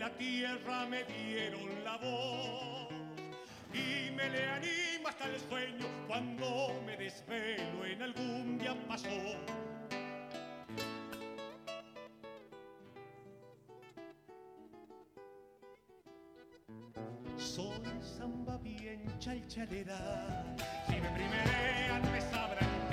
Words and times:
La 0.00 0.08
tierra 0.16 0.86
me 0.86 1.04
dieron 1.04 1.84
la 1.84 1.96
voz. 1.98 2.88
Y 3.72 4.10
me 4.12 4.30
le 4.30 4.46
animo 4.46 5.08
hasta 5.08 5.26
el 5.26 5.38
sueño 5.40 5.86
cuando 6.08 6.80
me 6.86 6.96
desvelo 6.96 7.84
en 7.84 8.02
algún 8.02 8.58
día 8.58 8.74
pasó. 8.88 9.08
Soy 17.36 17.82
samba 18.00 18.56
bien 18.58 19.02
chalchalera, 19.18 20.56
si 20.86 20.94
me 20.94 21.08
primerean 21.10 22.02
me 22.12 22.20
sabrán 22.20 22.90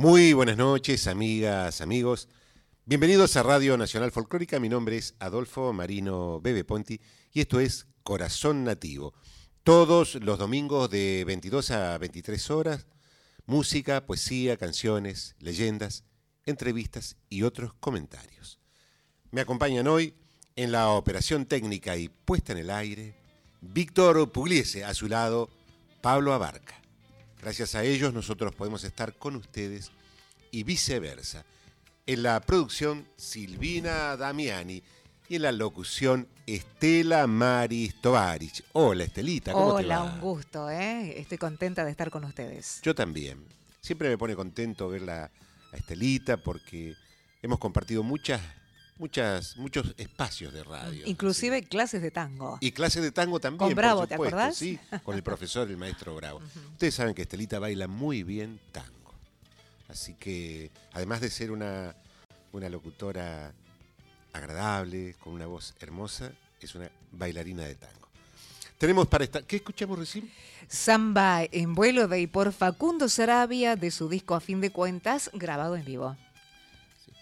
Muy 0.00 0.32
buenas 0.32 0.56
noches, 0.56 1.06
amigas, 1.06 1.82
amigos. 1.82 2.26
Bienvenidos 2.86 3.36
a 3.36 3.42
Radio 3.42 3.76
Nacional 3.76 4.10
Folclórica. 4.10 4.58
Mi 4.58 4.70
nombre 4.70 4.96
es 4.96 5.14
Adolfo 5.18 5.74
Marino 5.74 6.40
Bebe 6.40 6.64
Ponti 6.64 7.02
y 7.34 7.42
esto 7.42 7.60
es 7.60 7.86
Corazón 8.02 8.64
Nativo. 8.64 9.12
Todos 9.62 10.14
los 10.14 10.38
domingos 10.38 10.88
de 10.88 11.24
22 11.26 11.70
a 11.72 11.98
23 11.98 12.50
horas, 12.50 12.86
música, 13.44 14.06
poesía, 14.06 14.56
canciones, 14.56 15.36
leyendas, 15.38 16.04
entrevistas 16.46 17.18
y 17.28 17.42
otros 17.42 17.74
comentarios. 17.74 18.58
Me 19.30 19.42
acompañan 19.42 19.86
hoy 19.86 20.14
en 20.56 20.72
la 20.72 20.88
operación 20.88 21.44
técnica 21.44 21.98
y 21.98 22.08
puesta 22.08 22.52
en 22.52 22.58
el 22.60 22.70
aire 22.70 23.16
Víctor 23.60 24.32
Pugliese, 24.32 24.82
a 24.82 24.94
su 24.94 25.08
lado 25.08 25.50
Pablo 26.00 26.32
Abarca. 26.32 26.79
Gracias 27.42 27.74
a 27.74 27.82
ellos 27.84 28.12
nosotros 28.12 28.54
podemos 28.54 28.84
estar 28.84 29.14
con 29.16 29.36
ustedes 29.36 29.90
y 30.50 30.62
viceversa. 30.62 31.44
En 32.06 32.22
la 32.22 32.40
producción 32.40 33.06
Silvina 33.16 34.16
Damiani 34.16 34.82
y 35.28 35.36
en 35.36 35.42
la 35.42 35.52
locución 35.52 36.28
Estela 36.46 37.26
Maris 37.26 38.00
Tovarich. 38.00 38.64
Hola 38.72 39.04
Estelita, 39.04 39.52
¿cómo 39.52 39.76
te 39.76 39.84
Hola, 39.84 40.00
va? 40.00 40.04
un 40.04 40.20
gusto, 40.20 40.68
¿eh? 40.68 41.18
Estoy 41.18 41.38
contenta 41.38 41.84
de 41.84 41.92
estar 41.92 42.10
con 42.10 42.24
ustedes. 42.24 42.80
Yo 42.82 42.94
también. 42.94 43.46
Siempre 43.80 44.08
me 44.10 44.18
pone 44.18 44.34
contento 44.36 44.88
verla 44.88 45.30
a 45.72 45.76
Estelita 45.76 46.36
porque 46.36 46.94
hemos 47.40 47.58
compartido 47.58 48.02
muchas, 48.02 48.40
muchas, 49.00 49.56
muchos 49.56 49.94
espacios 49.96 50.52
de 50.52 50.62
radio. 50.62 51.06
Inclusive 51.06 51.62
clases 51.62 52.02
de 52.02 52.10
tango. 52.10 52.58
Y 52.60 52.70
clases 52.70 53.02
de 53.02 53.10
tango 53.10 53.40
también. 53.40 53.58
Con 53.58 53.74
Bravo, 53.74 54.00
por 54.00 54.08
¿te 54.08 54.14
acordás? 54.14 54.56
Sí, 54.56 54.78
con 55.02 55.16
el 55.16 55.22
profesor, 55.22 55.68
el 55.68 55.78
maestro 55.78 56.14
Bravo. 56.14 56.40
Ustedes 56.72 56.94
saben 56.94 57.14
que 57.14 57.22
Estelita 57.22 57.58
baila 57.58 57.88
muy 57.88 58.22
bien 58.22 58.60
tango. 58.70 59.14
Así 59.88 60.14
que, 60.14 60.70
además 60.92 61.20
de 61.20 61.30
ser 61.30 61.50
una, 61.50 61.96
una 62.52 62.68
locutora 62.68 63.52
agradable, 64.32 65.14
con 65.14 65.32
una 65.32 65.46
voz 65.46 65.74
hermosa, 65.80 66.30
es 66.60 66.74
una 66.74 66.90
bailarina 67.10 67.64
de 67.64 67.74
tango. 67.74 68.08
Tenemos 68.78 69.08
para 69.08 69.24
esta. 69.24 69.42
¿Qué 69.42 69.56
escuchamos 69.56 69.98
recién? 69.98 70.30
Samba 70.68 71.42
en 71.50 71.74
vuelo 71.74 72.06
de 72.06 72.20
y 72.20 72.26
por 72.26 72.52
Facundo 72.52 73.08
Sarabia 73.08 73.76
de 73.76 73.90
su 73.90 74.08
disco 74.08 74.34
A 74.34 74.40
fin 74.40 74.60
de 74.60 74.70
cuentas, 74.70 75.30
grabado 75.34 75.76
en 75.76 75.84
vivo. 75.84 76.16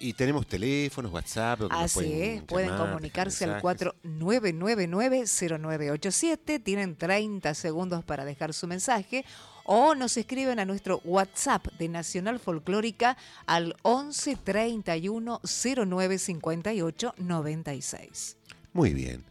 Y 0.00 0.12
tenemos 0.12 0.46
teléfonos, 0.46 1.12
WhatsApp. 1.12 1.62
Así 1.70 1.94
pueden, 1.94 2.38
es, 2.38 2.42
pueden 2.42 2.70
llamar, 2.70 2.88
comunicarse 2.88 3.44
al 3.44 3.62
mensajes. 3.62 3.92
4999-0987. 4.04 6.62
Tienen 6.62 6.96
30 6.96 7.54
segundos 7.54 8.04
para 8.04 8.24
dejar 8.24 8.54
su 8.54 8.66
mensaje. 8.66 9.24
O 9.64 9.94
nos 9.94 10.16
escriben 10.16 10.58
a 10.60 10.64
nuestro 10.64 11.00
WhatsApp 11.04 11.66
de 11.78 11.88
Nacional 11.88 12.38
Folclórica 12.38 13.18
al 13.44 13.76
11 13.82 14.36
31 14.36 15.40
09 15.42 16.18
58 16.18 17.14
96. 17.18 18.36
Muy 18.72 18.94
bien. 18.94 19.24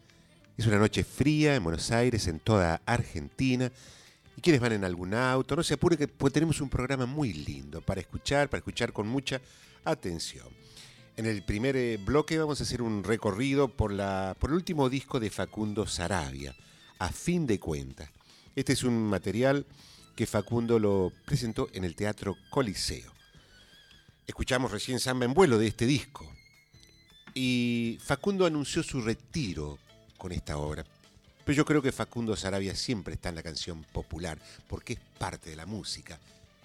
Es 0.57 0.67
una 0.67 0.77
noche 0.77 1.03
fría 1.03 1.55
en 1.55 1.63
Buenos 1.63 1.91
Aires, 1.91 2.27
en 2.27 2.39
toda 2.39 2.81
Argentina. 2.85 3.71
Y 4.35 4.41
quienes 4.41 4.61
van 4.61 4.73
en 4.73 4.83
algún 4.83 5.13
auto, 5.13 5.55
no 5.55 5.63
se 5.63 5.75
apure 5.75 5.97
que 5.97 6.07
pues, 6.07 6.33
tenemos 6.33 6.61
un 6.61 6.69
programa 6.69 7.07
muy 7.07 7.33
lindo 7.33 7.81
para 7.81 8.01
escuchar, 8.01 8.49
para 8.49 8.59
escuchar 8.59 8.93
con 8.93 9.07
mucha 9.07 9.41
atención. 9.89 10.47
En 11.15 11.25
el 11.25 11.43
primer 11.43 11.75
eh, 11.75 11.97
bloque 11.97 12.37
vamos 12.37 12.59
a 12.59 12.63
hacer 12.63 12.81
un 12.81 13.03
recorrido 13.03 13.69
por, 13.69 13.91
la, 13.91 14.35
por 14.39 14.51
el 14.51 14.55
último 14.55 14.89
disco 14.89 15.19
de 15.19 15.31
Facundo 15.31 15.87
Sarabia, 15.87 16.55
a 16.99 17.09
fin 17.09 17.47
de 17.47 17.59
cuentas. 17.59 18.09
Este 18.55 18.73
es 18.73 18.83
un 18.83 19.03
material 19.07 19.65
que 20.15 20.27
Facundo 20.27 20.79
lo 20.79 21.11
presentó 21.25 21.69
en 21.73 21.83
el 21.83 21.95
Teatro 21.95 22.35
Coliseo. 22.49 23.11
Escuchamos 24.25 24.71
recién 24.71 24.99
Samba 24.99 25.25
en 25.25 25.33
vuelo 25.33 25.57
de 25.57 25.67
este 25.67 25.85
disco. 25.85 26.31
y 27.33 27.99
Facundo 28.01 28.45
anunció 28.45 28.81
su 28.81 29.01
retiro 29.01 29.77
con 30.17 30.31
esta 30.31 30.57
obra. 30.57 30.83
Pero 31.45 31.55
yo 31.55 31.65
creo 31.65 31.81
que 31.81 31.91
Facundo 31.91 32.35
Sarabia 32.35 32.75
siempre 32.75 33.13
está 33.13 33.29
en 33.29 33.35
la 33.35 33.43
canción 33.43 33.83
popular, 33.83 34.37
porque 34.67 34.93
es 34.93 34.99
parte 35.17 35.51
de 35.51 35.55
la 35.55 35.65
música, 35.65 36.19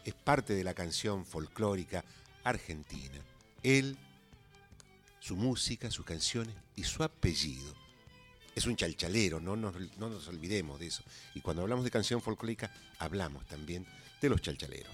es 0.05 0.15
parte 0.15 0.55
de 0.55 0.65
la 0.65 0.75
canción 0.75 1.25
folclórica 1.25 2.05
argentina. 2.45 3.21
Él, 3.63 3.97
su 5.21 5.37
música, 5.37 5.91
sus 5.91 6.05
canciones 6.05 6.55
y 6.77 6.85
su 6.85 7.03
apellido. 7.03 7.75
Es 8.55 8.67
un 8.67 8.77
chalchalero, 8.77 9.41
no 9.41 9.57
nos, 9.57 9.75
no 9.99 10.11
nos 10.11 10.29
olvidemos 10.29 10.79
de 10.79 10.87
eso. 10.87 11.03
Y 11.35 11.41
cuando 11.41 11.63
hablamos 11.63 11.85
de 11.85 11.91
canción 11.91 12.21
folclórica, 12.21 12.71
hablamos 12.99 13.47
también 13.47 13.87
de 14.21 14.29
los 14.29 14.43
chalchaleros. 14.43 14.93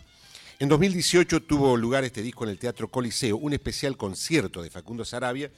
En 0.60 0.68
2018 0.68 1.42
tuvo 1.42 1.76
lugar 1.76 2.04
este 2.04 2.22
disco 2.22 2.44
en 2.44 2.50
el 2.50 2.58
Teatro 2.58 2.88
Coliseo, 2.88 3.36
un 3.36 3.52
especial 3.52 3.96
concierto 3.96 4.62
de 4.62 4.70
Facundo 4.70 5.04
Sarabia, 5.04 5.50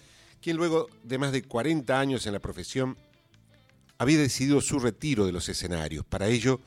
quien 0.42 0.56
luego 0.56 0.88
de 1.02 1.18
más 1.18 1.32
de 1.32 1.42
40 1.42 1.98
años 1.98 2.26
en 2.26 2.32
la 2.32 2.38
profesión 2.38 2.96
había 3.98 4.18
decidido 4.18 4.60
su 4.60 4.78
retiro 4.78 5.26
de 5.26 5.32
los 5.32 5.48
escenarios. 5.48 6.04
Para 6.06 6.28
ello, 6.28 6.60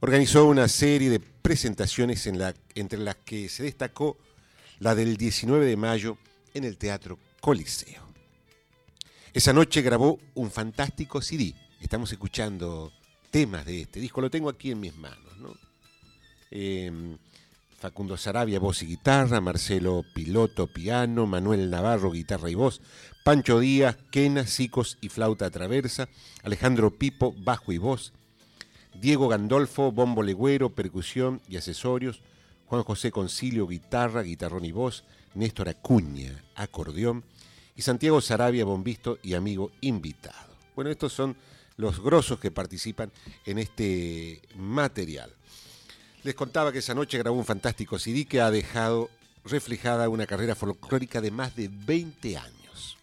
organizó 0.00 0.46
una 0.46 0.68
serie 0.68 1.08
de 1.08 1.20
presentaciones 1.20 2.26
en 2.26 2.38
la, 2.38 2.54
entre 2.74 2.98
las 2.98 3.16
que 3.16 3.48
se 3.48 3.62
destacó 3.62 4.18
la 4.84 4.94
del 4.94 5.16
19 5.16 5.64
de 5.64 5.78
mayo 5.78 6.18
en 6.52 6.64
el 6.64 6.76
Teatro 6.76 7.18
Coliseo. 7.40 8.02
Esa 9.32 9.54
noche 9.54 9.80
grabó 9.80 10.20
un 10.34 10.50
fantástico 10.50 11.22
CD. 11.22 11.54
Estamos 11.80 12.12
escuchando 12.12 12.92
temas 13.30 13.64
de 13.64 13.80
este 13.80 13.98
disco, 13.98 14.20
lo 14.20 14.28
tengo 14.28 14.50
aquí 14.50 14.72
en 14.72 14.80
mis 14.80 14.94
manos. 14.94 15.38
¿no? 15.38 15.54
Eh, 16.50 17.16
Facundo 17.78 18.18
Sarabia, 18.18 18.60
voz 18.60 18.82
y 18.82 18.86
guitarra, 18.86 19.40
Marcelo 19.40 20.04
Piloto, 20.14 20.66
piano, 20.66 21.26
Manuel 21.26 21.70
Navarro, 21.70 22.10
guitarra 22.10 22.50
y 22.50 22.54
voz, 22.54 22.82
Pancho 23.24 23.60
Díaz, 23.60 23.96
quena, 24.10 24.46
sicos 24.46 24.98
y 25.00 25.08
flauta 25.08 25.50
traversa, 25.50 26.10
Alejandro 26.42 26.90
Pipo, 26.90 27.34
bajo 27.38 27.72
y 27.72 27.78
voz, 27.78 28.12
Diego 29.00 29.28
Gandolfo, 29.28 29.92
bombo 29.92 30.22
legüero, 30.22 30.74
percusión 30.74 31.40
y 31.48 31.56
accesorios, 31.56 32.20
Juan 32.74 32.82
José 32.82 33.12
Concilio, 33.12 33.68
guitarra, 33.68 34.22
guitarrón 34.22 34.64
y 34.64 34.72
voz, 34.72 35.04
Néstor 35.34 35.68
Acuña, 35.68 36.42
acordeón, 36.56 37.22
y 37.76 37.82
Santiago 37.82 38.20
Sarabia, 38.20 38.64
bombisto 38.64 39.20
y 39.22 39.34
amigo 39.34 39.70
invitado. 39.80 40.56
Bueno, 40.74 40.90
estos 40.90 41.12
son 41.12 41.36
los 41.76 42.02
grosos 42.02 42.40
que 42.40 42.50
participan 42.50 43.12
en 43.46 43.60
este 43.60 44.42
material. 44.56 45.32
Les 46.24 46.34
contaba 46.34 46.72
que 46.72 46.80
esa 46.80 46.94
noche 46.94 47.16
grabó 47.16 47.36
un 47.36 47.44
fantástico 47.44 47.96
CD 47.96 48.24
que 48.24 48.40
ha 48.40 48.50
dejado 48.50 49.08
reflejada 49.44 50.08
una 50.08 50.26
carrera 50.26 50.56
folclórica 50.56 51.20
de 51.20 51.30
más 51.30 51.54
de 51.54 51.68
20 51.68 52.36
años. 52.38 52.98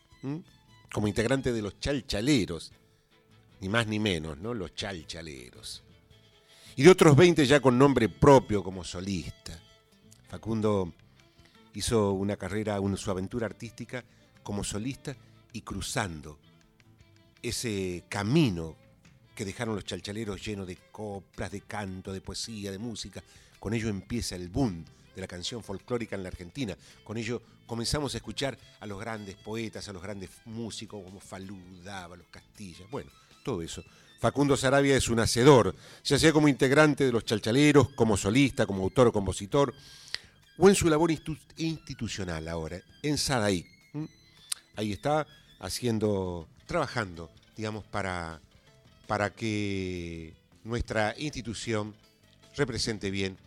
Como 0.91 1.07
integrante 1.07 1.53
de 1.53 1.61
los 1.61 1.79
chalchaleros, 1.79 2.73
ni 3.61 3.69
más 3.69 3.87
ni 3.87 3.99
menos, 3.99 4.37
¿no? 4.37 4.53
Los 4.53 4.75
chalchaleros. 4.75 5.81
Y 6.75 6.83
de 6.83 6.89
otros 6.89 7.15
20 7.15 7.45
ya 7.45 7.61
con 7.61 7.77
nombre 7.77 8.09
propio 8.09 8.63
como 8.63 8.83
solista. 8.83 9.60
Facundo 10.31 10.93
hizo 11.73 12.13
una 12.13 12.37
carrera, 12.37 12.79
una, 12.79 12.95
su 12.95 13.11
aventura 13.11 13.47
artística 13.47 14.01
como 14.41 14.63
solista 14.63 15.13
y 15.51 15.59
cruzando 15.59 16.39
ese 17.41 18.05
camino 18.07 18.77
que 19.35 19.43
dejaron 19.43 19.75
los 19.75 19.83
chalchaleros 19.83 20.41
lleno 20.41 20.65
de 20.65 20.77
coplas, 20.89 21.51
de 21.51 21.59
canto, 21.59 22.13
de 22.13 22.21
poesía, 22.21 22.71
de 22.71 22.79
música. 22.79 23.21
Con 23.59 23.73
ello 23.73 23.89
empieza 23.89 24.37
el 24.37 24.47
boom 24.47 24.85
de 25.13 25.19
la 25.19 25.27
canción 25.27 25.61
folclórica 25.65 26.15
en 26.15 26.23
la 26.23 26.29
Argentina. 26.29 26.77
Con 27.03 27.17
ello 27.17 27.41
comenzamos 27.65 28.13
a 28.13 28.17
escuchar 28.19 28.57
a 28.79 28.85
los 28.85 29.01
grandes 29.01 29.35
poetas, 29.35 29.89
a 29.89 29.93
los 29.93 30.01
grandes 30.01 30.29
músicos 30.45 31.03
como 31.03 31.19
Falú, 31.19 31.59
Dávalos, 31.83 32.27
Castilla. 32.31 32.85
Bueno, 32.89 33.11
todo 33.43 33.61
eso. 33.61 33.83
Facundo 34.21 34.55
Sarabia 34.55 34.95
es 34.95 35.09
un 35.09 35.19
hacedor, 35.19 35.75
ya 36.05 36.17
sea 36.17 36.31
como 36.31 36.47
integrante 36.47 37.03
de 37.03 37.11
los 37.11 37.25
chalchaleros, 37.25 37.89
como 37.89 38.15
solista, 38.15 38.65
como 38.65 38.83
autor 38.83 39.11
compositor, 39.11 39.73
o 40.61 40.69
en 40.69 40.75
su 40.75 40.87
labor 40.87 41.09
institu- 41.09 41.39
institucional 41.57 42.47
ahora, 42.47 42.81
en 43.01 43.17
Sadaí. 43.17 43.65
Ahí 44.75 44.93
está 44.93 45.25
haciendo, 45.59 46.47
trabajando, 46.67 47.31
digamos, 47.57 47.83
para, 47.85 48.39
para 49.07 49.31
que 49.33 50.33
nuestra 50.63 51.15
institución 51.17 51.95
represente 52.55 53.09
bien 53.09 53.37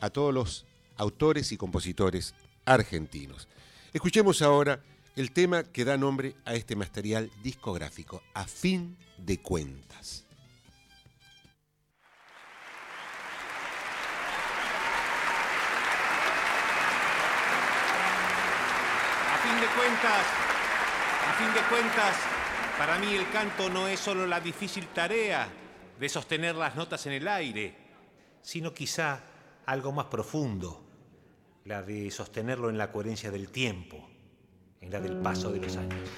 a 0.00 0.10
todos 0.10 0.32
los 0.34 0.66
autores 0.98 1.52
y 1.52 1.56
compositores 1.56 2.34
argentinos. 2.66 3.48
Escuchemos 3.94 4.42
ahora 4.42 4.80
el 5.16 5.32
tema 5.32 5.64
que 5.64 5.84
da 5.86 5.96
nombre 5.96 6.36
a 6.44 6.54
este 6.54 6.76
material 6.76 7.30
discográfico, 7.42 8.22
A 8.34 8.44
fin 8.46 8.96
de 9.16 9.38
cuentas. 9.38 10.24
A 19.80 21.32
fin 21.38 21.54
de 21.54 21.60
cuentas, 21.68 22.16
para 22.76 22.98
mí 22.98 23.14
el 23.14 23.30
canto 23.30 23.70
no 23.70 23.86
es 23.86 24.00
solo 24.00 24.26
la 24.26 24.40
difícil 24.40 24.88
tarea 24.88 25.48
de 25.98 26.08
sostener 26.08 26.56
las 26.56 26.74
notas 26.74 27.06
en 27.06 27.12
el 27.12 27.28
aire, 27.28 27.76
sino 28.42 28.74
quizá 28.74 29.20
algo 29.66 29.92
más 29.92 30.06
profundo, 30.06 30.84
la 31.64 31.82
de 31.82 32.10
sostenerlo 32.10 32.70
en 32.70 32.78
la 32.78 32.90
coherencia 32.90 33.30
del 33.30 33.50
tiempo, 33.50 34.08
en 34.80 34.90
la 34.90 35.00
del 35.00 35.16
paso 35.18 35.52
de 35.52 35.60
los 35.60 35.76
años. 35.76 36.10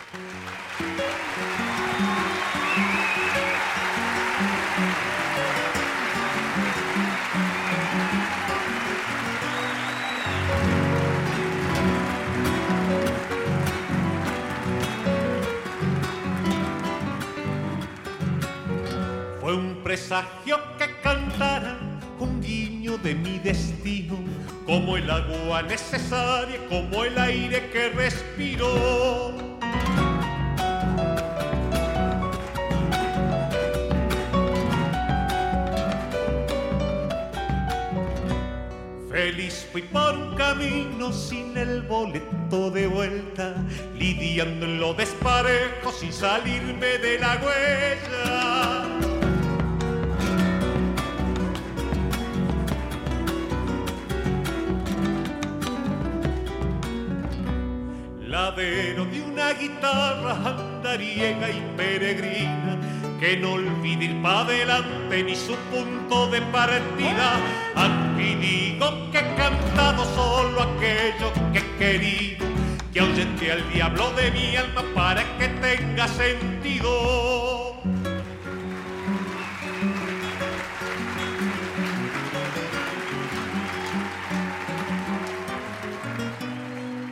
Presagio 19.90 20.56
que 20.78 20.86
cantara 21.02 21.76
un 22.20 22.40
guiño 22.40 22.96
de 22.98 23.12
mi 23.12 23.40
destino, 23.40 24.16
como 24.64 24.96
el 24.96 25.10
agua 25.10 25.62
necesaria, 25.62 26.60
como 26.68 27.02
el 27.02 27.18
aire 27.18 27.70
que 27.70 27.88
respiro. 27.88 28.68
Feliz 39.10 39.66
fui 39.72 39.82
por 39.82 40.14
un 40.14 40.36
camino 40.36 41.12
sin 41.12 41.58
el 41.58 41.82
boleto 41.82 42.70
de 42.70 42.86
vuelta, 42.86 43.56
lidiando 43.98 44.66
en 44.66 44.78
lo 44.78 44.94
desparejo 44.94 45.90
sin 45.90 46.12
salirme 46.12 46.98
de 46.98 47.18
la 47.18 47.40
huella. 47.42 48.39
De 58.60 59.22
una 59.22 59.54
guitarra 59.54 60.36
andariega 60.44 61.48
y 61.48 61.62
peregrina 61.78 62.76
que 63.18 63.36
no 63.38 63.52
olvide 63.52 64.04
ir 64.04 64.22
para 64.22 64.40
adelante 64.40 65.22
ni 65.22 65.34
su 65.34 65.54
punto 65.70 66.26
de 66.26 66.42
partida. 66.42 67.40
Aquí 67.74 68.34
digo 68.34 69.10
que 69.12 69.18
he 69.18 69.34
cantado 69.34 70.04
solo 70.14 70.60
aquello 70.62 71.32
que 71.52 71.60
he 71.60 71.76
querido, 71.78 72.46
que 72.92 73.00
ahuyente 73.00 73.50
al 73.50 73.72
diablo 73.72 74.10
de 74.12 74.30
mi 74.30 74.56
alma 74.56 74.82
para 74.94 75.22
que 75.38 75.48
tenga 75.48 76.06
sentido. 76.06 77.49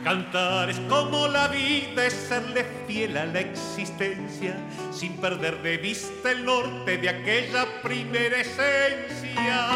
Cantar 0.09 0.71
es 0.71 0.79
como 0.89 1.27
la 1.27 1.49
vida, 1.49 2.07
es 2.07 2.13
serle 2.13 2.65
fiel 2.87 3.15
a 3.15 3.27
la 3.27 3.41
existencia, 3.41 4.57
sin 4.91 5.15
perder 5.17 5.61
de 5.61 5.77
vista 5.77 6.31
el 6.31 6.45
norte 6.45 6.97
de 6.97 7.09
aquella 7.09 7.67
primera 7.83 8.37
esencia. 8.39 9.67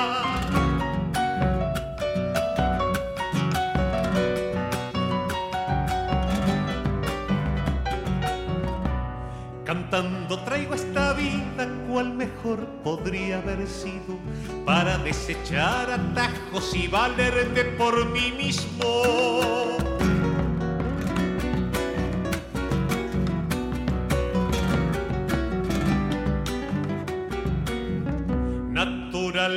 Cantando 9.63 10.39
traigo 10.39 10.73
esta 10.73 11.13
vida 11.13 11.69
cual 11.87 12.11
mejor 12.11 12.65
podría 12.83 13.37
haber 13.37 13.67
sido 13.67 14.17
para 14.65 14.97
desechar 14.97 15.91
atajos 15.91 16.73
y 16.73 16.87
valerme 16.87 17.65
por 17.77 18.03
mí 18.09 18.31
mismo. 18.31 19.92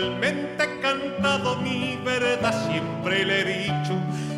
Realmente 0.07 0.65
he 0.65 0.81
cantado 0.81 1.57
mi 1.57 1.97
verdad, 2.05 2.69
siempre 2.69 3.25
le 3.25 3.41
he 3.41 3.63
dicho. 3.65 3.95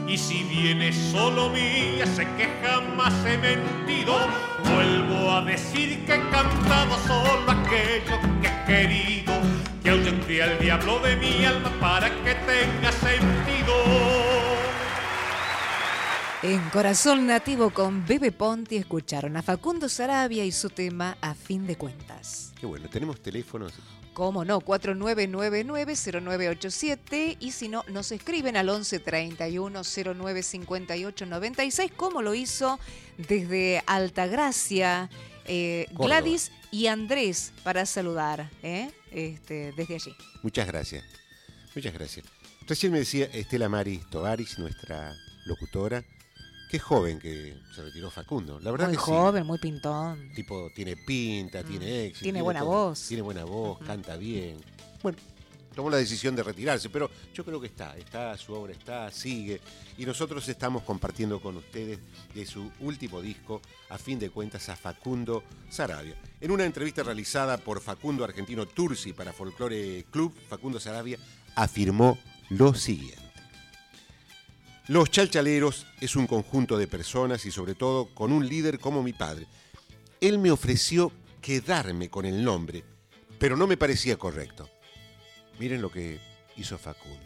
Y 0.08 0.16
si 0.16 0.42
viene 0.44 0.92
solo 0.92 1.50
mía, 1.50 2.06
sé 2.06 2.26
que 2.36 2.48
jamás 2.62 3.12
he 3.26 3.36
mentido. 3.36 4.16
Vuelvo 4.64 5.30
a 5.30 5.42
decir 5.42 6.04
que 6.06 6.14
he 6.14 6.30
cantado 6.30 6.96
solo 7.06 7.50
aquello 7.50 8.18
que 8.40 8.48
he 8.48 8.64
querido. 8.64 9.34
Que 9.82 9.90
ahuyenté 9.90 10.42
al 10.42 10.58
diablo 10.58 10.98
de 11.00 11.16
mi 11.16 11.44
alma 11.44 11.70
para 11.80 12.08
que 12.08 12.34
tenga 12.34 12.92
sentido. 12.92 13.74
En 16.42 16.60
Corazón 16.70 17.26
Nativo 17.26 17.70
con 17.70 18.06
Bebe 18.06 18.30
Ponti 18.30 18.76
escucharon 18.76 19.36
a 19.36 19.42
Facundo 19.42 19.88
Sarabia 19.88 20.44
y 20.44 20.52
su 20.52 20.70
tema 20.70 21.18
A 21.20 21.34
fin 21.34 21.66
de 21.66 21.76
cuentas. 21.76 22.52
Qué 22.58 22.64
bueno, 22.64 22.88
tenemos 22.88 23.20
teléfonos. 23.20 23.74
Cómo 24.18 24.44
no, 24.44 24.60
4999-0987 24.62 27.36
y 27.38 27.52
si 27.52 27.68
no, 27.68 27.84
nos 27.86 28.10
escriben 28.10 28.56
al 28.56 28.68
11 28.68 28.98
31 28.98 29.82
09 29.94 30.42
58 30.42 31.24
96 31.24 31.92
como 31.96 32.20
lo 32.20 32.34
hizo 32.34 32.80
desde 33.16 33.80
Altagracia 33.86 35.08
eh. 35.44 35.86
Gladys 35.92 36.50
y 36.72 36.88
Andrés 36.88 37.52
para 37.62 37.86
saludar 37.86 38.50
¿eh? 38.64 38.90
este, 39.12 39.72
desde 39.76 39.94
allí. 39.94 40.12
Muchas 40.42 40.66
gracias. 40.66 41.04
Muchas 41.76 41.94
gracias. 41.94 42.26
Recién 42.66 42.90
me 42.90 42.98
decía 42.98 43.26
Estela 43.26 43.68
Maris 43.68 44.00
Tovaris, 44.10 44.58
nuestra 44.58 45.14
locutora, 45.46 46.02
qué 46.68 46.78
joven 46.78 47.18
que 47.18 47.56
se 47.74 47.82
retiró 47.82 48.10
Facundo. 48.10 48.60
La 48.60 48.70
verdad 48.70 48.88
Muy 48.88 48.96
que 48.96 49.02
joven, 49.02 49.46
muy 49.46 49.58
pintón. 49.58 50.30
Tipo, 50.34 50.70
tiene 50.74 50.96
pinta, 50.96 51.64
tiene 51.64 52.06
éxito. 52.06 52.24
Tiene 52.24 52.42
buena 52.42 52.60
todo. 52.60 52.70
voz. 52.70 53.06
Tiene 53.08 53.22
buena 53.22 53.44
voz, 53.44 53.78
canta 53.78 54.16
bien. 54.16 54.58
Bueno, 55.02 55.18
tomó 55.74 55.90
la 55.90 55.96
decisión 55.96 56.34
de 56.34 56.42
retirarse, 56.42 56.90
pero 56.90 57.08
yo 57.32 57.44
creo 57.44 57.60
que 57.60 57.68
está, 57.68 57.96
está, 57.96 58.36
su 58.36 58.52
obra 58.52 58.72
está, 58.72 59.10
sigue. 59.10 59.60
Y 59.96 60.04
nosotros 60.04 60.48
estamos 60.48 60.82
compartiendo 60.82 61.40
con 61.40 61.56
ustedes 61.56 61.98
de 62.34 62.46
su 62.46 62.70
último 62.80 63.20
disco, 63.20 63.62
a 63.88 63.96
fin 63.96 64.18
de 64.18 64.30
cuentas, 64.30 64.68
a 64.68 64.76
Facundo 64.76 65.44
Sarabia. 65.70 66.16
En 66.40 66.50
una 66.50 66.64
entrevista 66.64 67.02
realizada 67.02 67.58
por 67.58 67.80
Facundo 67.80 68.24
Argentino 68.24 68.66
Tursi 68.66 69.12
para 69.12 69.32
Folklore 69.32 70.04
Club, 70.10 70.34
Facundo 70.48 70.80
Sarabia 70.80 71.18
afirmó 71.54 72.18
lo 72.50 72.74
siguiente. 72.74 73.27
Los 74.88 75.10
Chalchaleros 75.10 75.86
es 76.00 76.16
un 76.16 76.26
conjunto 76.26 76.78
de 76.78 76.86
personas 76.86 77.44
y 77.44 77.50
sobre 77.50 77.74
todo 77.74 78.06
con 78.14 78.32
un 78.32 78.48
líder 78.48 78.78
como 78.78 79.02
mi 79.02 79.12
padre. 79.12 79.46
Él 80.18 80.38
me 80.38 80.50
ofreció 80.50 81.12
quedarme 81.42 82.08
con 82.08 82.24
el 82.24 82.42
nombre, 82.42 82.82
pero 83.38 83.54
no 83.54 83.66
me 83.66 83.76
parecía 83.76 84.16
correcto. 84.16 84.66
Miren 85.58 85.82
lo 85.82 85.92
que 85.92 86.18
hizo 86.56 86.78
Facundo. 86.78 87.20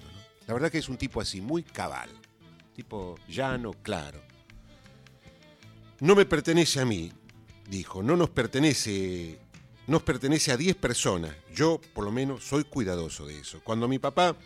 La 0.49 0.54
verdad 0.54 0.73
que 0.73 0.78
es 0.78 0.88
un 0.88 0.97
tipo 0.97 1.21
así, 1.21 1.40
muy 1.40 1.62
cabal. 1.62 2.11
Tipo 2.75 3.14
llano, 3.28 3.75
claro. 3.81 4.21
No 6.00 6.16
me 6.16 6.26
pertenece 6.26 6.81
a 6.81 6.85
mí, 6.85 7.12
dijo, 7.69 8.02
no 8.02 8.16
nos 8.16 8.31
pertenece, 8.31 9.38
nos 9.87 10.02
pertenece 10.02 10.50
a 10.50 10.57
10 10.57 10.75
personas. 10.75 11.33
Yo, 11.54 11.81
por 11.95 12.04
lo 12.04 12.11
menos, 12.11 12.42
soy 12.42 12.64
cuidadoso 12.64 13.25
de 13.25 13.38
eso. 13.38 13.61
Cuando 13.62 13.87
mi 13.87 14.00
papá 14.00 14.37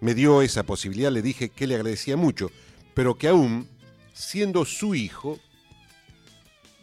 me 0.00 0.14
dio 0.14 0.42
esa 0.42 0.62
posibilidad, 0.62 1.12
le 1.12 1.22
dije 1.22 1.50
que 1.50 1.66
le 1.66 1.74
agradecía 1.74 2.16
mucho, 2.16 2.50
pero 2.94 3.16
que 3.16 3.28
aún, 3.28 3.68
siendo 4.14 4.64
su 4.64 4.94
hijo, 4.94 5.38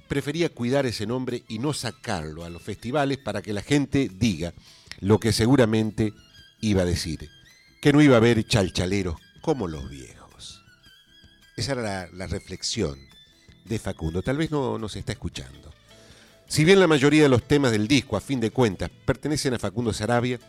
prefería 0.07 0.49
cuidar 0.49 0.85
ese 0.85 1.05
nombre 1.05 1.43
y 1.47 1.59
no 1.59 1.73
sacarlo 1.73 2.45
a 2.45 2.49
los 2.49 2.61
festivales 2.61 3.17
para 3.17 3.41
que 3.41 3.53
la 3.53 3.61
gente 3.61 4.09
diga 4.11 4.53
lo 4.99 5.19
que 5.19 5.33
seguramente 5.33 6.13
iba 6.61 6.83
a 6.83 6.85
decir, 6.85 7.29
que 7.81 7.93
no 7.93 8.01
iba 8.01 8.15
a 8.15 8.17
haber 8.17 8.45
chalchaleros 8.45 9.15
como 9.41 9.67
los 9.67 9.89
viejos. 9.89 10.63
Esa 11.55 11.73
era 11.73 12.09
la, 12.11 12.27
reflexión 12.27 12.99
de 13.65 13.79
Facundo, 13.79 14.21
tal 14.21 14.37
vez 14.37 14.51
no 14.51 14.77
nos 14.77 14.95
está 14.95 15.11
escuchando. 15.11 15.73
Si 16.47 16.63
bien 16.63 16.79
la 16.79 16.87
mayoría 16.87 17.23
de 17.23 17.29
los 17.29 17.43
temas 17.43 17.71
del 17.71 17.87
disco, 17.87 18.15
a 18.15 18.21
fin 18.21 18.39
de 18.39 18.51
cuentas, 18.51 18.89
pertenecen 19.05 19.53
a 19.53 19.59
Facundo 19.59 19.91
Sarabia, 19.91 20.39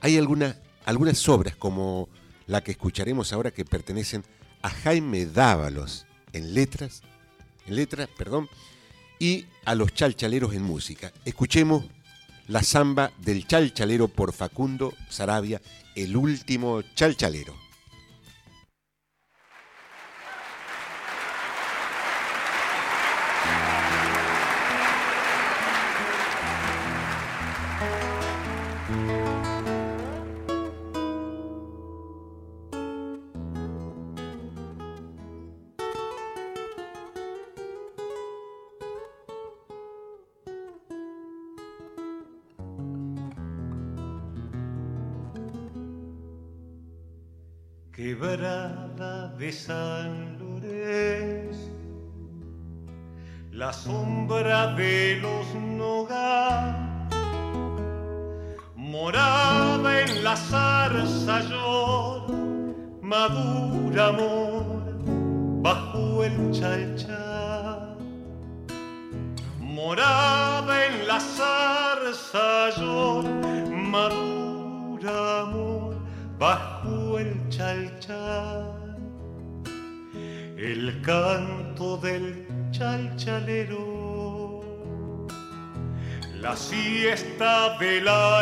hay 0.00 0.16
alguna- 0.16 0.56
algunas 0.84 1.28
obras 1.28 1.56
como 1.56 2.08
la 2.46 2.62
que 2.62 2.72
escucharemos 2.72 3.32
ahora 3.32 3.50
que 3.50 3.64
pertenecen 3.64 4.24
a 4.62 4.70
Jaime 4.70 5.26
Dávalos 5.26 6.06
en 6.32 6.54
letras, 6.54 7.02
en 7.66 7.76
letras, 7.76 8.08
perdón, 8.16 8.48
y 9.18 9.46
a 9.64 9.74
los 9.74 9.94
chalchaleros 9.94 10.54
en 10.54 10.62
música. 10.62 11.12
Escuchemos 11.24 11.84
la 12.48 12.62
samba 12.62 13.12
del 13.18 13.46
chalchalero 13.46 14.08
por 14.08 14.32
Facundo 14.32 14.92
Sarabia, 15.08 15.62
el 15.94 16.16
último 16.16 16.82
chalchalero. 16.94 17.63
Quebrada 48.14 49.26
de 49.36 49.50
San 49.50 50.38
Lorenzo, 50.38 51.72
la 53.50 53.72
sombra 53.72 54.68
de 54.76 55.18
los 55.20 55.52
nogal, 55.56 57.08
morada 58.76 60.00
en 60.00 60.22
la 60.22 60.36
zarza 60.36 61.40
llora, 61.40 62.38
madura 63.02 64.06
amor 64.06 64.33
siesta 87.16 87.76
del 87.78 88.08
aire 88.08 88.33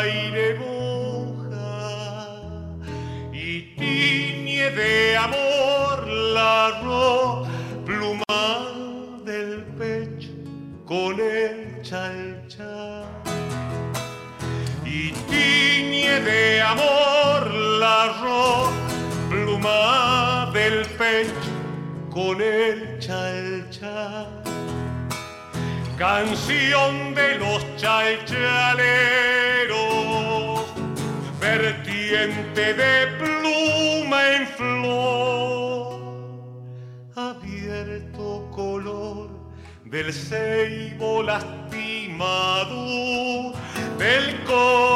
del 44.03 44.43
corazón. 44.43 44.92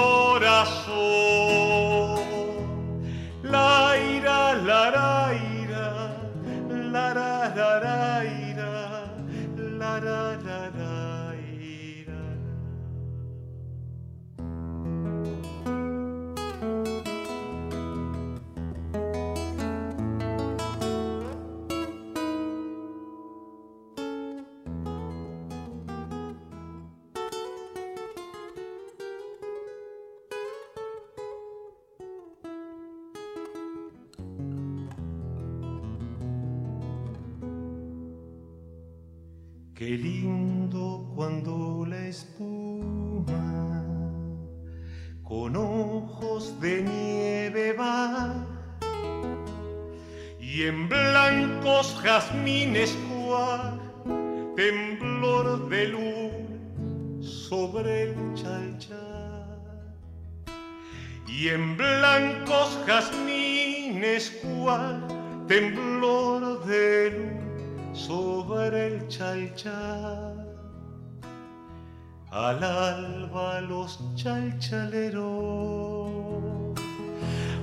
Al 72.30 72.64
alba 72.64 73.60
los 73.62 74.00
chalchaleros 74.14 75.24